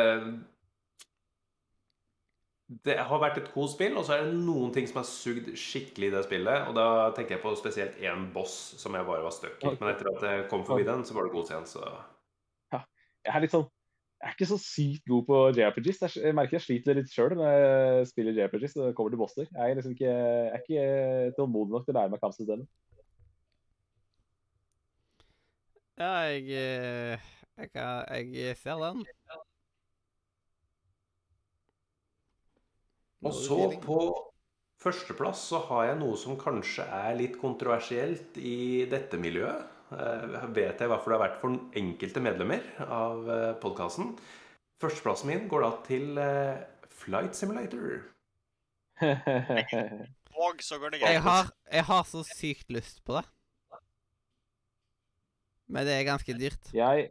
Det 2.82 2.94
har 2.96 3.20
vært 3.20 3.36
et 3.36 3.50
godt 3.52 3.74
spill, 3.74 3.98
og 4.00 4.06
så 4.06 4.14
er 4.16 4.24
det 4.24 4.38
noen 4.40 4.72
ting 4.72 4.86
som 4.88 5.02
har 5.02 5.06
sugd 5.06 5.50
skikkelig 5.60 6.08
i 6.08 6.14
det 6.14 6.22
spillet. 6.24 6.70
Og 6.70 6.74
da 6.78 6.86
tenker 7.12 7.36
jeg 7.36 7.42
på 7.44 7.52
spesielt 7.60 7.98
én 8.00 8.30
boss 8.32 8.54
som 8.80 8.96
jeg 8.96 9.06
bare 9.06 9.26
var 9.26 9.34
stuck 9.34 9.60
i. 9.60 9.74
Men 9.76 9.92
etter 9.92 10.08
at 10.08 10.24
jeg 10.24 10.48
kom 10.50 10.64
forbi 10.66 10.86
den, 10.88 11.04
så 11.04 11.14
var 11.14 11.28
det 11.28 11.34
god 11.36 11.52
igjen, 11.52 11.68
så 11.68 11.84
Jeg 12.72 13.36
er 13.36 13.44
litt 13.44 13.54
sånn 13.54 13.68
Jeg 14.22 14.30
er 14.30 14.34
ikke 14.36 14.46
så 14.52 14.56
sykt 14.62 15.08
god 15.10 15.24
på 15.26 15.38
JRPGs. 15.56 15.98
Jeg, 16.22 16.34
merker 16.38 16.54
jeg 16.54 16.62
sliter 16.62 16.94
litt 16.94 17.10
sjøl 17.10 17.32
når 17.34 17.48
jeg 17.50 18.04
spiller 18.12 18.36
JRPGs 18.36 18.76
og 18.78 18.92
kommer 18.94 19.10
til 19.10 19.18
bosser. 19.18 19.48
Jeg 19.50 19.72
er 19.72 19.74
liksom 19.80 19.96
ikke, 19.96 20.12
jeg 20.12 20.52
er 20.52 20.62
ikke 20.62 21.32
tålmodig 21.40 21.74
nok 21.74 21.88
til 21.88 21.94
å 21.94 21.96
lære 21.98 22.12
meg 22.12 22.22
kampsystemet. 22.22 22.68
Ja, 25.98 26.12
jeg, 26.30 26.46
eh, 26.54 27.26
jeg, 27.58 27.72
kan- 27.74 28.06
jeg 28.14 28.56
ser 28.62 28.78
den. 28.84 29.02
Og 33.26 33.34
så 33.38 33.58
på 33.82 33.98
førsteplass 34.82 35.44
så 35.50 35.60
har 35.68 35.84
jeg 35.90 35.98
noe 36.00 36.16
som 36.18 36.38
kanskje 36.38 36.86
er 36.86 37.14
litt 37.18 37.36
kontroversielt 37.42 38.38
i 38.38 38.86
dette 38.90 39.18
miljøet. 39.18 39.66
Eh, 39.92 40.36
vet 40.56 40.80
jeg 40.80 40.88
hvorfor 40.88 41.12
det 41.12 41.18
har 41.18 41.26
vært 41.26 41.40
for 41.42 41.58
enkelte 41.78 42.22
medlemmer 42.24 42.64
av 42.86 43.26
podkasten. 43.62 44.14
Førsteplassen 44.82 45.30
min 45.30 45.46
går 45.50 45.62
da 45.62 45.70
til 45.86 46.18
eh, 46.18 46.62
Flight 47.02 47.36
Simulator. 47.38 48.02
Og 50.42 50.62
så 50.64 50.78
går 50.78 50.94
det 50.94 51.00
Jeg 51.00 51.22
har, 51.22 51.50
jeg 51.72 51.84
har 51.84 52.02
så 52.08 52.22
sykt 52.26 52.70
lyst 52.72 53.04
på 53.04 53.14
det. 53.18 53.24
Men 55.72 55.86
det 55.86 55.94
er 55.94 56.08
ganske 56.08 56.34
dyrt. 56.36 56.72
jeg, 56.74 57.10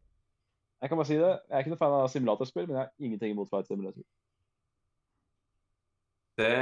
jeg 0.81 0.89
kan 0.89 0.97
bare 0.97 1.07
si 1.07 1.13
det. 1.13 1.31
Jeg 1.49 1.55
er 1.55 1.63
ikke 1.63 1.73
noen 1.73 1.81
fan 1.81 1.95
av 1.97 2.09
simulatorspill, 2.11 2.67
men 2.67 2.75
jeg 2.75 2.83
har 2.83 2.91
ingenting 2.99 3.31
imot 3.31 3.49
Flight 3.49 3.67
Simulator. 3.67 4.03
Det, 6.41 6.53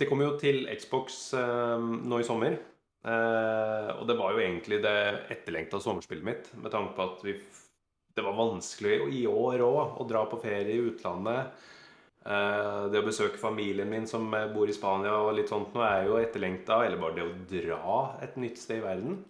det 0.00 0.08
kommer 0.08 0.28
jo 0.28 0.38
til 0.38 0.68
Xbox 0.78 1.34
um, 1.34 2.02
nå 2.10 2.20
i 2.20 2.26
sommer. 2.26 2.58
Eh, 3.04 3.90
og 3.94 4.06
det 4.08 4.16
var 4.18 4.34
jo 4.34 4.42
egentlig 4.42 4.80
det 4.82 4.96
etterlengta 5.34 5.80
sommerspillet 5.82 6.26
mitt, 6.26 6.50
med 6.58 6.72
tanke 6.74 6.96
på 6.96 7.06
at 7.06 7.24
vi, 7.26 7.36
det 8.16 8.24
var 8.24 8.38
vanskelig 8.38 8.98
i 9.14 9.24
år 9.30 9.62
òg 9.66 10.00
å 10.00 10.06
dra 10.08 10.24
på 10.30 10.40
ferie 10.42 10.74
i 10.74 10.84
utlandet. 10.88 11.66
Eh, 12.26 12.82
det 12.90 13.02
å 13.02 13.06
besøke 13.06 13.38
familien 13.38 13.90
min 13.90 14.08
som 14.10 14.26
eh, 14.34 14.48
bor 14.50 14.70
i 14.70 14.74
Spania 14.74 15.14
og 15.20 15.36
litt 15.38 15.52
sånt 15.52 15.76
nå, 15.76 15.84
er 15.86 16.08
jo 16.08 16.18
etterlengta. 16.22 16.80
Eller 16.86 17.02
bare 17.02 17.18
det 17.18 17.26
å 17.26 17.36
dra 17.52 18.00
et 18.26 18.38
nytt 18.40 18.62
sted 18.62 18.82
i 18.82 18.86
verden. 18.86 19.24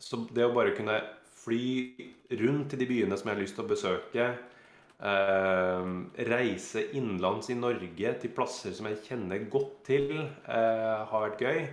Så 0.00 0.16
det 0.32 0.46
å 0.46 0.52
bare 0.56 0.70
kunne 0.72 0.94
fly 1.28 1.66
rundt 2.40 2.70
til 2.72 2.80
de 2.80 2.86
byene 2.88 3.18
som 3.20 3.28
jeg 3.28 3.36
har 3.36 3.42
lyst 3.42 3.58
til 3.58 3.66
å 3.66 3.68
besøke 3.68 4.28
reise 4.98 6.86
innenlands 6.96 7.50
i 7.50 7.54
Norge 7.58 8.12
til 8.20 8.32
plasser 8.32 8.72
som 8.72 8.88
jeg 8.88 9.02
kjenner 9.04 9.50
godt 9.50 9.84
til, 9.84 10.12
eh, 10.24 11.04
har 11.10 11.30
vært 11.30 11.40
gøy. 11.40 11.68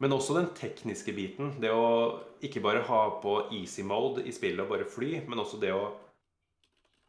Men 0.00 0.12
også 0.12 0.34
den 0.34 0.50
tekniske 0.54 1.12
biten. 1.12 1.60
Det 1.60 1.70
å 1.70 2.20
ikke 2.40 2.62
bare 2.62 2.82
ha 2.86 3.20
på 3.20 3.52
easy 3.52 3.82
mode 3.82 4.22
i 4.24 4.32
spillet 4.32 4.60
og 4.60 4.70
bare 4.70 4.86
fly, 4.86 5.26
men 5.26 5.38
også 5.38 5.60
det 5.60 5.72
å 5.74 5.90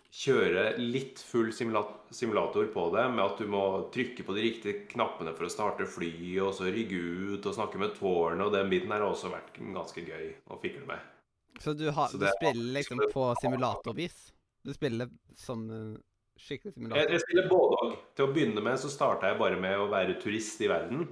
kjøre 0.09 0.79
litt 0.79 1.19
full 1.21 1.51
simulator 1.53 2.65
på 2.73 2.87
det, 2.95 3.05
med 3.13 3.23
at 3.23 3.37
du 3.37 3.45
må 3.45 3.91
trykke 3.93 4.25
på 4.25 4.33
de 4.33 4.41
riktige 4.41 4.87
knappene 4.89 5.35
for 5.37 5.45
å 5.45 5.53
starte 5.53 5.85
flyet, 5.85 6.41
og 6.41 6.55
så 6.57 6.65
rygge 6.73 6.97
ut 6.97 7.45
og 7.45 7.53
snakke 7.53 7.77
med 7.77 7.93
tårnet, 7.93 8.41
og 8.47 8.51
den 8.51 8.69
biten 8.73 8.91
her 8.91 9.05
har 9.05 9.13
også 9.13 9.29
vært 9.29 9.53
ganske 9.61 10.01
gøy 10.01 10.33
å 10.49 10.57
fikle 10.59 10.87
med. 10.89 10.99
Så 11.59 11.75
du, 11.77 11.91
har, 11.91 12.07
Så 12.09 12.17
du 12.17 12.25
spiller 12.39 12.73
liksom 12.79 13.05
på 13.13 13.29
simulatorvis? 13.41 14.31
Du 14.65 14.73
spiller 14.75 15.09
som 15.39 15.65
eh, 15.71 15.95
skikkelig 16.39 16.73
Jeg, 16.73 16.77
simulator? 16.77 17.13
jeg 17.13 17.23
spiller 17.23 17.49
både 17.51 17.79
òg. 17.83 17.95
Til 18.15 18.25
å 18.25 18.33
begynne 18.35 18.63
med 18.65 18.79
så 18.81 18.91
starta 18.91 19.31
jeg 19.31 19.39
bare 19.39 19.59
med 19.61 19.77
å 19.79 19.89
være 19.91 20.17
turist 20.21 20.61
i 20.63 20.69
verden. 20.71 21.07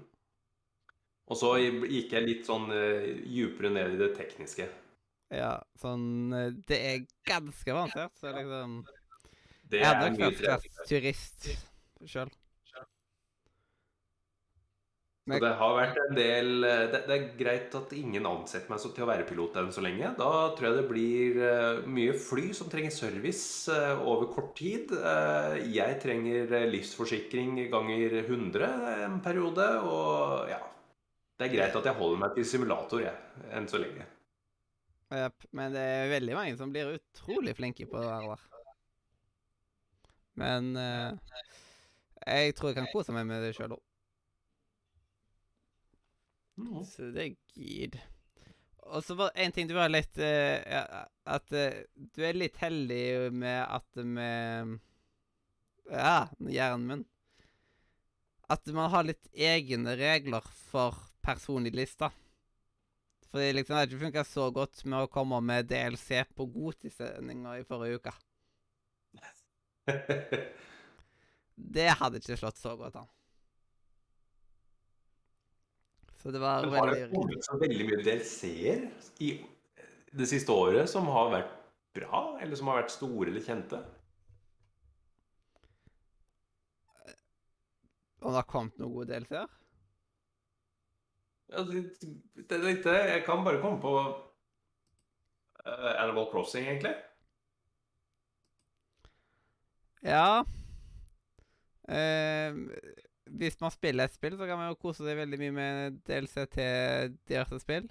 Og 1.28 1.40
så 1.40 1.54
gikk 1.60 2.14
jeg 2.16 2.24
litt 2.24 2.46
sånn 2.48 2.70
uh, 2.72 3.08
djupere 3.28 3.72
ned 3.74 3.98
i 3.98 4.00
det 4.00 4.14
tekniske. 4.16 4.68
Ja, 5.36 5.58
sånn 5.82 6.32
eh, 6.32 6.54
Det 6.70 6.78
er 6.92 7.02
ganske 7.28 7.74
avansert, 7.74 8.14
så 8.16 8.32
liksom 8.32 8.78
Det 9.68 9.82
Jeg 9.82 9.90
hadde 9.90 10.06
er 10.06 10.14
nok 10.16 10.38
vært 10.40 10.86
turist 10.88 11.50
sjøl. 12.08 12.32
Så 15.28 15.40
det 15.44 15.50
har 15.60 15.74
vært 15.76 15.98
en 16.00 16.16
del 16.16 16.64
eh, 16.64 16.86
det, 16.88 17.02
det 17.10 17.16
er 17.16 17.24
greit 17.36 17.74
at 17.76 17.94
ingen 17.98 18.28
ansetter 18.30 18.72
meg 18.72 18.80
så 18.80 18.94
til 18.96 19.04
å 19.04 19.10
være 19.10 19.26
pilot 19.28 19.58
enn 19.60 19.74
så 19.76 19.82
lenge. 19.84 20.14
Da 20.16 20.30
tror 20.56 20.68
jeg 20.70 20.78
det 20.78 20.86
blir 20.88 21.40
eh, 21.44 21.80
mye 21.98 22.14
fly 22.16 22.46
som 22.56 22.70
trenger 22.72 22.94
service 22.96 23.74
eh, 23.74 24.04
over 24.08 24.30
kort 24.32 24.54
tid. 24.56 24.94
Jeg 25.68 25.98
trenger 26.04 26.54
livsforsikring 26.72 27.60
ganger 27.74 28.16
100 28.22 28.70
en 29.08 29.18
periode, 29.26 29.66
og 29.84 30.48
ja 30.52 30.62
Det 31.38 31.50
er 31.50 31.54
greit 31.54 31.76
at 31.76 31.90
jeg 31.90 32.00
holder 32.00 32.22
meg 32.24 32.38
til 32.38 32.48
simulator, 32.48 33.04
jeg, 33.04 33.44
enn 33.52 33.68
så 33.70 33.82
lenge. 33.84 34.08
Jepp. 35.08 35.46
men 35.56 35.72
det 35.72 35.84
er 35.88 36.10
veldig 36.12 36.34
mange 36.36 36.56
som 36.60 36.72
blir 36.72 36.98
utrolig 36.98 37.54
flinke 37.56 37.86
på 37.88 38.00
det 38.00 38.08
der. 38.08 38.48
Men 40.40 40.74
jeg 42.28 42.56
tror 42.58 42.72
jeg 42.72 42.80
kan 42.80 42.90
kose 42.92 43.16
meg 43.16 43.28
med 43.30 43.44
det 43.44 43.54
sjøl 43.56 43.76
òg. 43.78 43.87
Mm. 46.58 46.84
Så 46.86 47.12
det 47.14 47.24
er 47.24 47.36
gid. 47.54 47.98
Og 48.88 49.04
så 49.04 49.18
var 49.20 49.36
en 49.36 49.52
ting 49.54 49.68
du 49.68 49.76
var 49.76 49.92
litt 49.92 50.16
uh, 50.16 51.04
At 51.28 51.52
uh, 51.52 51.82
du 51.94 52.22
er 52.24 52.38
litt 52.38 52.58
heldig 52.62 53.32
med 53.36 53.60
at 53.66 54.04
med 54.04 54.78
Ja, 55.92 56.28
hjernen 56.40 56.88
min. 56.88 57.04
At 58.48 58.66
man 58.72 58.92
har 58.92 59.04
litt 59.08 59.28
egne 59.34 59.98
regler 60.00 60.46
for 60.70 60.96
personlig 61.24 61.74
liste. 61.76 62.10
Fordi 63.28 63.52
liksom, 63.54 63.74
det 63.74 63.80
har 63.80 63.90
ikke 63.90 64.06
funka 64.06 64.24
så 64.24 64.46
godt 64.56 64.86
med 64.88 65.04
å 65.04 65.12
komme 65.12 65.42
med 65.44 65.68
DLC 65.68 66.24
på 66.36 66.48
godtidssendinga 66.54 67.58
i 67.60 67.66
forrige 67.68 68.00
uke. 68.00 68.14
Det 71.78 71.90
hadde 72.00 72.22
ikke 72.22 72.38
slått 72.40 72.60
så 72.62 72.76
godt 72.80 72.96
an. 73.02 73.10
Så 76.28 76.32
det 76.32 76.40
var 76.40 76.62
det 76.62 76.70
veldig 76.70 77.06
kommet 77.16 77.46
så 77.46 77.56
veldig 77.56 77.86
mye 77.88 77.98
DLC-er 78.04 78.82
i 79.24 79.30
det 80.12 80.26
siste 80.28 80.52
året 80.52 80.90
som 80.92 81.06
har 81.08 81.30
vært 81.32 81.54
bra, 81.96 82.20
eller 82.44 82.60
som 82.60 82.68
har 82.68 82.82
vært 82.82 82.92
store 82.92 83.30
eller 83.32 83.46
kjente? 83.46 83.80
Om 88.20 88.28
det 88.28 88.42
har 88.42 88.50
kommet 88.52 88.76
noen 88.76 88.92
gode 88.98 89.08
DLC-er? 89.14 89.48
Ja, 91.54 91.64
det, 91.72 91.86
det 92.04 92.60
er 92.60 92.68
litt 92.74 92.84
det. 92.84 93.00
Jeg 93.14 93.24
kan 93.24 93.48
bare 93.48 93.64
komme 93.64 93.80
på 93.88 93.96
eh, 95.64 95.92
Animal 95.94 96.28
Crossing, 96.34 96.68
egentlig. 96.68 96.92
Ja. 100.04 100.44
Eh, 101.88 102.52
hvis 103.32 103.60
man 103.62 103.72
spiller 103.72 104.06
et 104.08 104.14
spill, 104.16 104.38
så 104.38 104.48
kan 104.48 104.58
man 104.60 104.70
jo 104.72 104.76
kose 104.82 105.04
seg 105.06 105.18
veldig 105.18 105.40
mye 105.40 105.54
med 105.56 105.98
DLC 106.08 106.46
til 106.54 107.16
diverse 107.28 107.60
spill. 107.64 107.88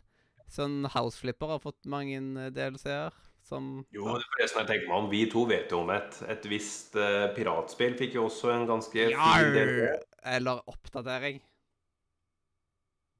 Sånn 0.48 0.84
House 0.94 1.18
Flipper 1.18 1.48
har 1.56 1.58
fått 1.62 1.86
mange 1.90 2.20
DLC-er 2.54 3.12
som 3.46 3.84
Jo, 3.94 4.04
men 4.06 4.22
forresten, 4.22 4.60
jeg 4.62 4.68
tenker 4.70 4.88
meg 4.90 4.96
om, 5.04 5.10
vi 5.10 5.24
to 5.30 5.44
vet 5.46 5.70
jo 5.70 5.80
om 5.84 5.90
et. 5.94 6.16
Et 6.30 6.46
visst 6.50 6.96
uh, 6.98 7.28
piratspill 7.34 7.94
fikk 7.98 8.14
jo 8.18 8.24
også 8.28 8.50
en 8.54 8.66
ganske 8.66 9.08
fin 9.10 9.52
del. 9.54 9.98
Eller 10.26 10.62
oppdatering. 10.70 11.40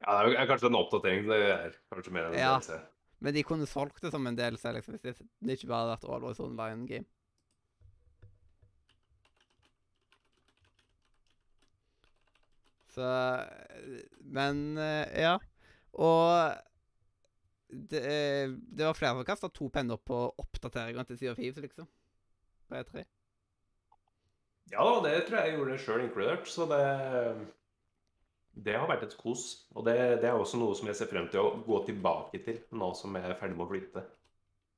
Ja, 0.07 0.18
det 0.26 0.37
er 0.38 0.48
kanskje 0.50 0.68
en 0.70 0.79
oppdatering. 0.79 1.26
Det 1.31 1.38
er 1.50 1.76
kanskje 1.92 2.12
mer 2.14 2.29
enn 2.29 2.35
en 2.37 2.40
Ja. 2.40 2.57
DLC. 2.59 2.81
Men 3.24 3.33
de 3.35 3.42
kunne 3.48 3.66
solgt 3.66 4.02
det 4.05 4.11
som 4.12 4.26
en 4.29 4.37
DLC 4.37 4.64
liksom, 4.76 4.94
hvis 4.94 5.02
det- 5.02 5.29
det 5.40 5.57
ikke 5.59 5.68
bare 5.68 5.87
hadde 5.87 5.96
vært 5.96 6.11
Always 6.14 6.40
Online 6.40 6.87
Game. 6.87 7.07
Så 12.96 13.09
Men 14.24 14.78
eh, 14.80 15.20
ja. 15.22 15.35
Og 15.92 16.56
det, 17.68 18.00
eh, 18.00 18.48
det 18.48 18.87
var 18.87 18.96
flere 18.96 19.18
som 19.18 19.26
kasta 19.28 19.50
to 19.52 19.68
penner 19.72 20.00
på 20.00 20.22
oppdateringa 20.40 21.04
til 21.04 21.18
Sea 21.20 21.35
of 21.35 21.40
Thieves, 21.40 21.61
liksom. 21.61 21.88
På 22.68 22.78
E3. 22.78 23.04
Ja 24.72 24.82
da, 24.82 24.96
det 25.04 25.26
tror 25.26 25.38
jeg 25.38 25.52
jeg 25.52 25.59
gjorde 25.61 25.78
sjøl 25.78 26.04
inkludert, 26.06 26.48
så 26.50 26.66
det 26.70 26.82
Det 28.56 28.72
har 28.72 28.88
vært 28.88 29.04
et 29.04 29.16
kos. 29.20 29.68
Og 29.76 29.85
det, 29.85 29.96
det 30.22 30.30
er 30.30 30.32
også 30.32 30.56
noe 30.56 30.74
som 30.74 30.88
jeg 30.88 30.96
ser 30.96 31.11
frem 31.11 31.28
til 31.28 31.42
å 31.44 31.59
gå 31.66 31.82
tilbake 31.85 32.40
til 32.40 32.62
nå 32.72 32.94
som 32.96 33.14
jeg 33.14 33.28
er 33.28 33.37
ferdig 33.37 33.59
med 33.59 33.66
å 33.66 33.72
flytte 33.74 34.04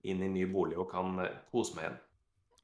inn 0.02 0.22
i 0.22 0.30
ny 0.32 0.44
bolig 0.50 0.78
og 0.78 0.90
kan 0.90 1.14
eh, 1.22 1.36
kose 1.52 1.76
meg 1.76 1.86
igjen. 1.86 2.00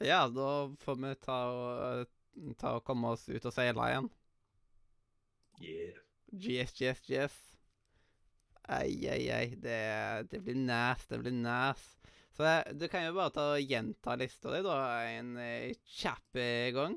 Ja, 0.03 0.25
da 0.27 0.49
får 0.83 0.99
vi 1.01 1.13
ta 1.23 1.39
og, 1.55 2.11
ta 2.59 2.75
og 2.81 2.85
komme 2.87 3.15
oss 3.15 3.29
ut 3.31 3.47
og 3.47 3.55
seile 3.55 3.87
igjen. 3.93 4.11
Yeah. 5.59 5.95
GS, 6.33 6.73
GS, 6.73 7.01
GS. 7.07 7.35
Ai, 8.69 9.07
ai, 9.13 9.25
ai. 9.31 9.47
Det, 9.61 9.81
det 10.31 10.41
blir 10.45 10.57
næs, 10.57 11.07
det 11.11 11.21
blir 11.21 11.33
næs. 11.37 11.83
Så 12.35 12.43
jeg- 12.45 12.81
du 12.81 12.89
kan 12.89 13.07
jo 13.07 13.13
bare 13.15 13.31
ta 13.31 13.41
og 13.55 13.61
gjenta 13.71 14.17
lista 14.19 14.51
di, 14.51 14.63
da, 14.63 14.79
en 15.07 15.37
eh, 15.39 15.75
kjapp 15.87 16.35
eh, 16.37 16.73
gang. 16.73 16.97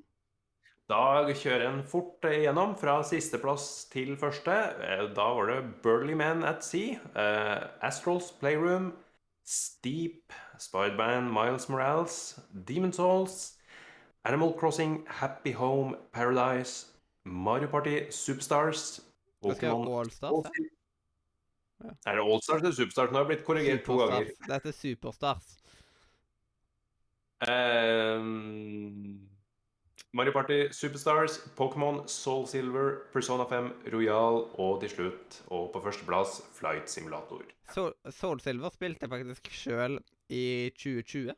Da 0.89 1.25
kjører 1.27 1.67
en 1.67 1.83
fort 1.83 2.23
igjennom 2.23 2.75
fra 2.79 3.03
sisteplass 3.03 3.85
til 3.91 4.15
første. 4.17 4.55
Eh, 4.81 5.03
Da 5.13 5.27
var 5.35 5.45
det 5.51 5.81
Burley 5.83 6.15
Man 6.15 6.43
at 6.43 6.63
Sea, 6.63 6.95
uh, 7.15 7.67
Astrals 7.83 8.31
Playroom, 8.39 8.93
Steep, 9.43 10.33
Spiderman 10.57 11.29
Miles 11.31 11.67
Morales, 11.69 12.39
Demon 12.67 12.93
Souls, 12.93 13.57
Animal 14.25 14.53
Crossing 14.59 15.05
Happy 15.07 15.51
Home 15.53 15.95
Paradise, 16.13 16.87
Mario 17.27 17.69
Party 17.71 17.99
Superstars, 18.11 18.99
Pokémon 19.43 19.87
ja. 20.21 20.41
Er 22.05 22.15
det 22.17 22.23
Allstars 22.23 22.61
eller 22.61 22.73
Superstars? 22.73 23.11
Nå 23.11 23.19
har 23.19 23.25
jeg 23.25 23.33
blitt 23.35 23.45
korrigert 23.45 23.83
to 23.85 23.97
ganger. 24.01 24.29
Det 24.31 24.49
Dette 24.49 24.71
er 24.71 24.77
Superstars. 24.77 25.57
Um, 27.47 29.27
Mario 30.17 30.33
Party 30.33 30.71
Superstars, 30.73 31.37
Pokémon 31.55 32.07
Soul 32.09 32.47
Silver, 32.47 32.95
Persona 33.13 33.45
5 33.45 33.69
Royal 33.93 34.41
og 34.57 34.79
til 34.81 34.89
slutt, 34.89 35.41
og 35.47 35.69
på 35.73 35.83
førsteplass, 35.83 36.41
Flight 36.57 36.89
Simulator. 36.89 37.43
Soul, 37.73 37.93
Soul 38.09 38.39
Silver 38.41 38.73
spilte 38.73 39.05
jeg 39.05 39.13
faktisk 39.13 39.51
sjøl 39.53 39.99
i 40.29 40.71
2020. 40.79 41.35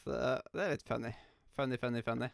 Så 0.00 0.14
det 0.54 0.64
er 0.64 0.74
litt 0.74 0.86
funny. 0.86 1.12
Funny, 1.56 1.76
funny, 1.80 2.02
funny. 2.04 2.30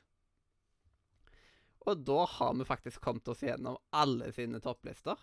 Og 1.86 2.02
da 2.06 2.24
har 2.30 2.54
vi 2.58 2.66
faktisk 2.66 3.02
kommet 3.02 3.28
oss 3.30 3.44
gjennom 3.46 3.78
alle 3.94 4.32
sine 4.34 4.60
topplister. 4.62 5.20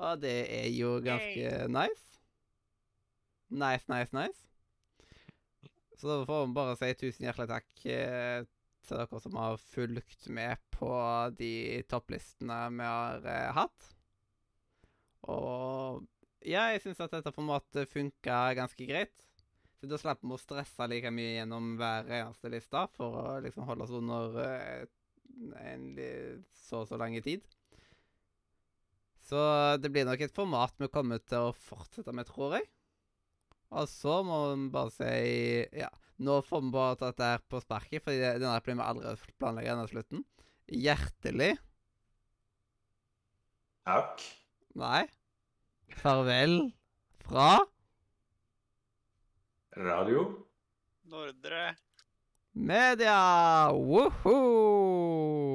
Og 0.00 0.22
det 0.22 0.38
er 0.54 0.68
jo 0.72 0.96
ganske 1.04 1.66
nice. 1.68 2.20
Nice, 3.50 3.90
nice, 3.90 4.14
nice. 4.14 4.46
Så 5.98 6.08
da 6.08 6.24
får 6.24 6.46
vi 6.46 6.56
bare 6.56 6.76
si 6.80 6.92
tusen 6.96 7.26
hjertelig 7.26 7.50
takk 7.50 7.82
eh, 7.92 8.46
til 8.86 9.00
dere 9.02 9.20
som 9.20 9.34
har 9.36 9.58
fulgt 9.60 10.28
med 10.32 10.62
på 10.72 10.92
de 11.36 11.82
topplistene 11.90 12.60
vi 12.78 12.86
har 12.86 13.26
eh, 13.28 13.50
hatt. 13.58 13.90
Og 15.28 16.06
ja, 16.46 16.70
jeg 16.72 16.86
syns 16.86 17.02
at 17.04 17.18
dette 17.18 17.34
formatet 17.36 17.90
funka 17.90 18.38
ganske 18.56 18.86
greit. 18.88 19.26
Så 19.80 19.88
da 19.88 19.96
slipper 19.96 20.28
vi 20.28 20.36
å 20.36 20.40
stresse 20.40 20.86
like 20.92 21.10
mye 21.14 21.38
gjennom 21.38 21.72
hver 21.80 22.10
eneste 22.18 22.50
liste 22.52 22.82
for 22.98 23.16
å 23.16 23.38
liksom 23.44 23.64
holde 23.64 23.86
oss 23.86 23.94
under 23.96 24.36
eh, 24.44 24.82
en 25.64 25.86
så 26.52 26.82
og 26.82 26.90
så 26.90 26.98
lang 27.00 27.16
tid. 27.24 27.40
Så 29.30 29.40
det 29.80 29.92
blir 29.94 30.04
nok 30.08 30.20
et 30.20 30.34
format 30.34 30.74
vi 30.82 30.90
kommer 30.92 31.22
til 31.22 31.48
å 31.48 31.56
fortsette 31.56 32.12
med, 32.12 32.28
tror 32.28 32.58
jeg. 32.58 32.66
Og 33.70 33.86
så 33.88 34.20
må 34.26 34.38
vi 34.50 34.68
bare 34.74 34.92
si 34.92 35.10
Ja, 35.78 35.90
nå 36.20 36.40
får 36.42 36.64
vi 36.66 36.72
bare 36.74 36.98
tatt 36.98 37.14
dette 37.14 37.32
her 37.32 37.44
på 37.48 37.62
sparket, 37.62 38.02
for 38.04 38.12
denne 38.12 38.58
blir 38.66 38.76
vi 38.76 38.84
allerede 38.84 39.34
planlegger 39.38 39.76
denne 39.76 39.90
slutten. 39.92 40.24
Hjertelig 40.70 41.54
Takk. 43.86 44.20
Nei. 44.78 45.06
Farvel 46.02 46.58
fra 47.24 47.62
Radio. 49.76 50.48
Nordre. 51.04 51.76
Media! 52.52 53.70
Woohoo 53.72 55.49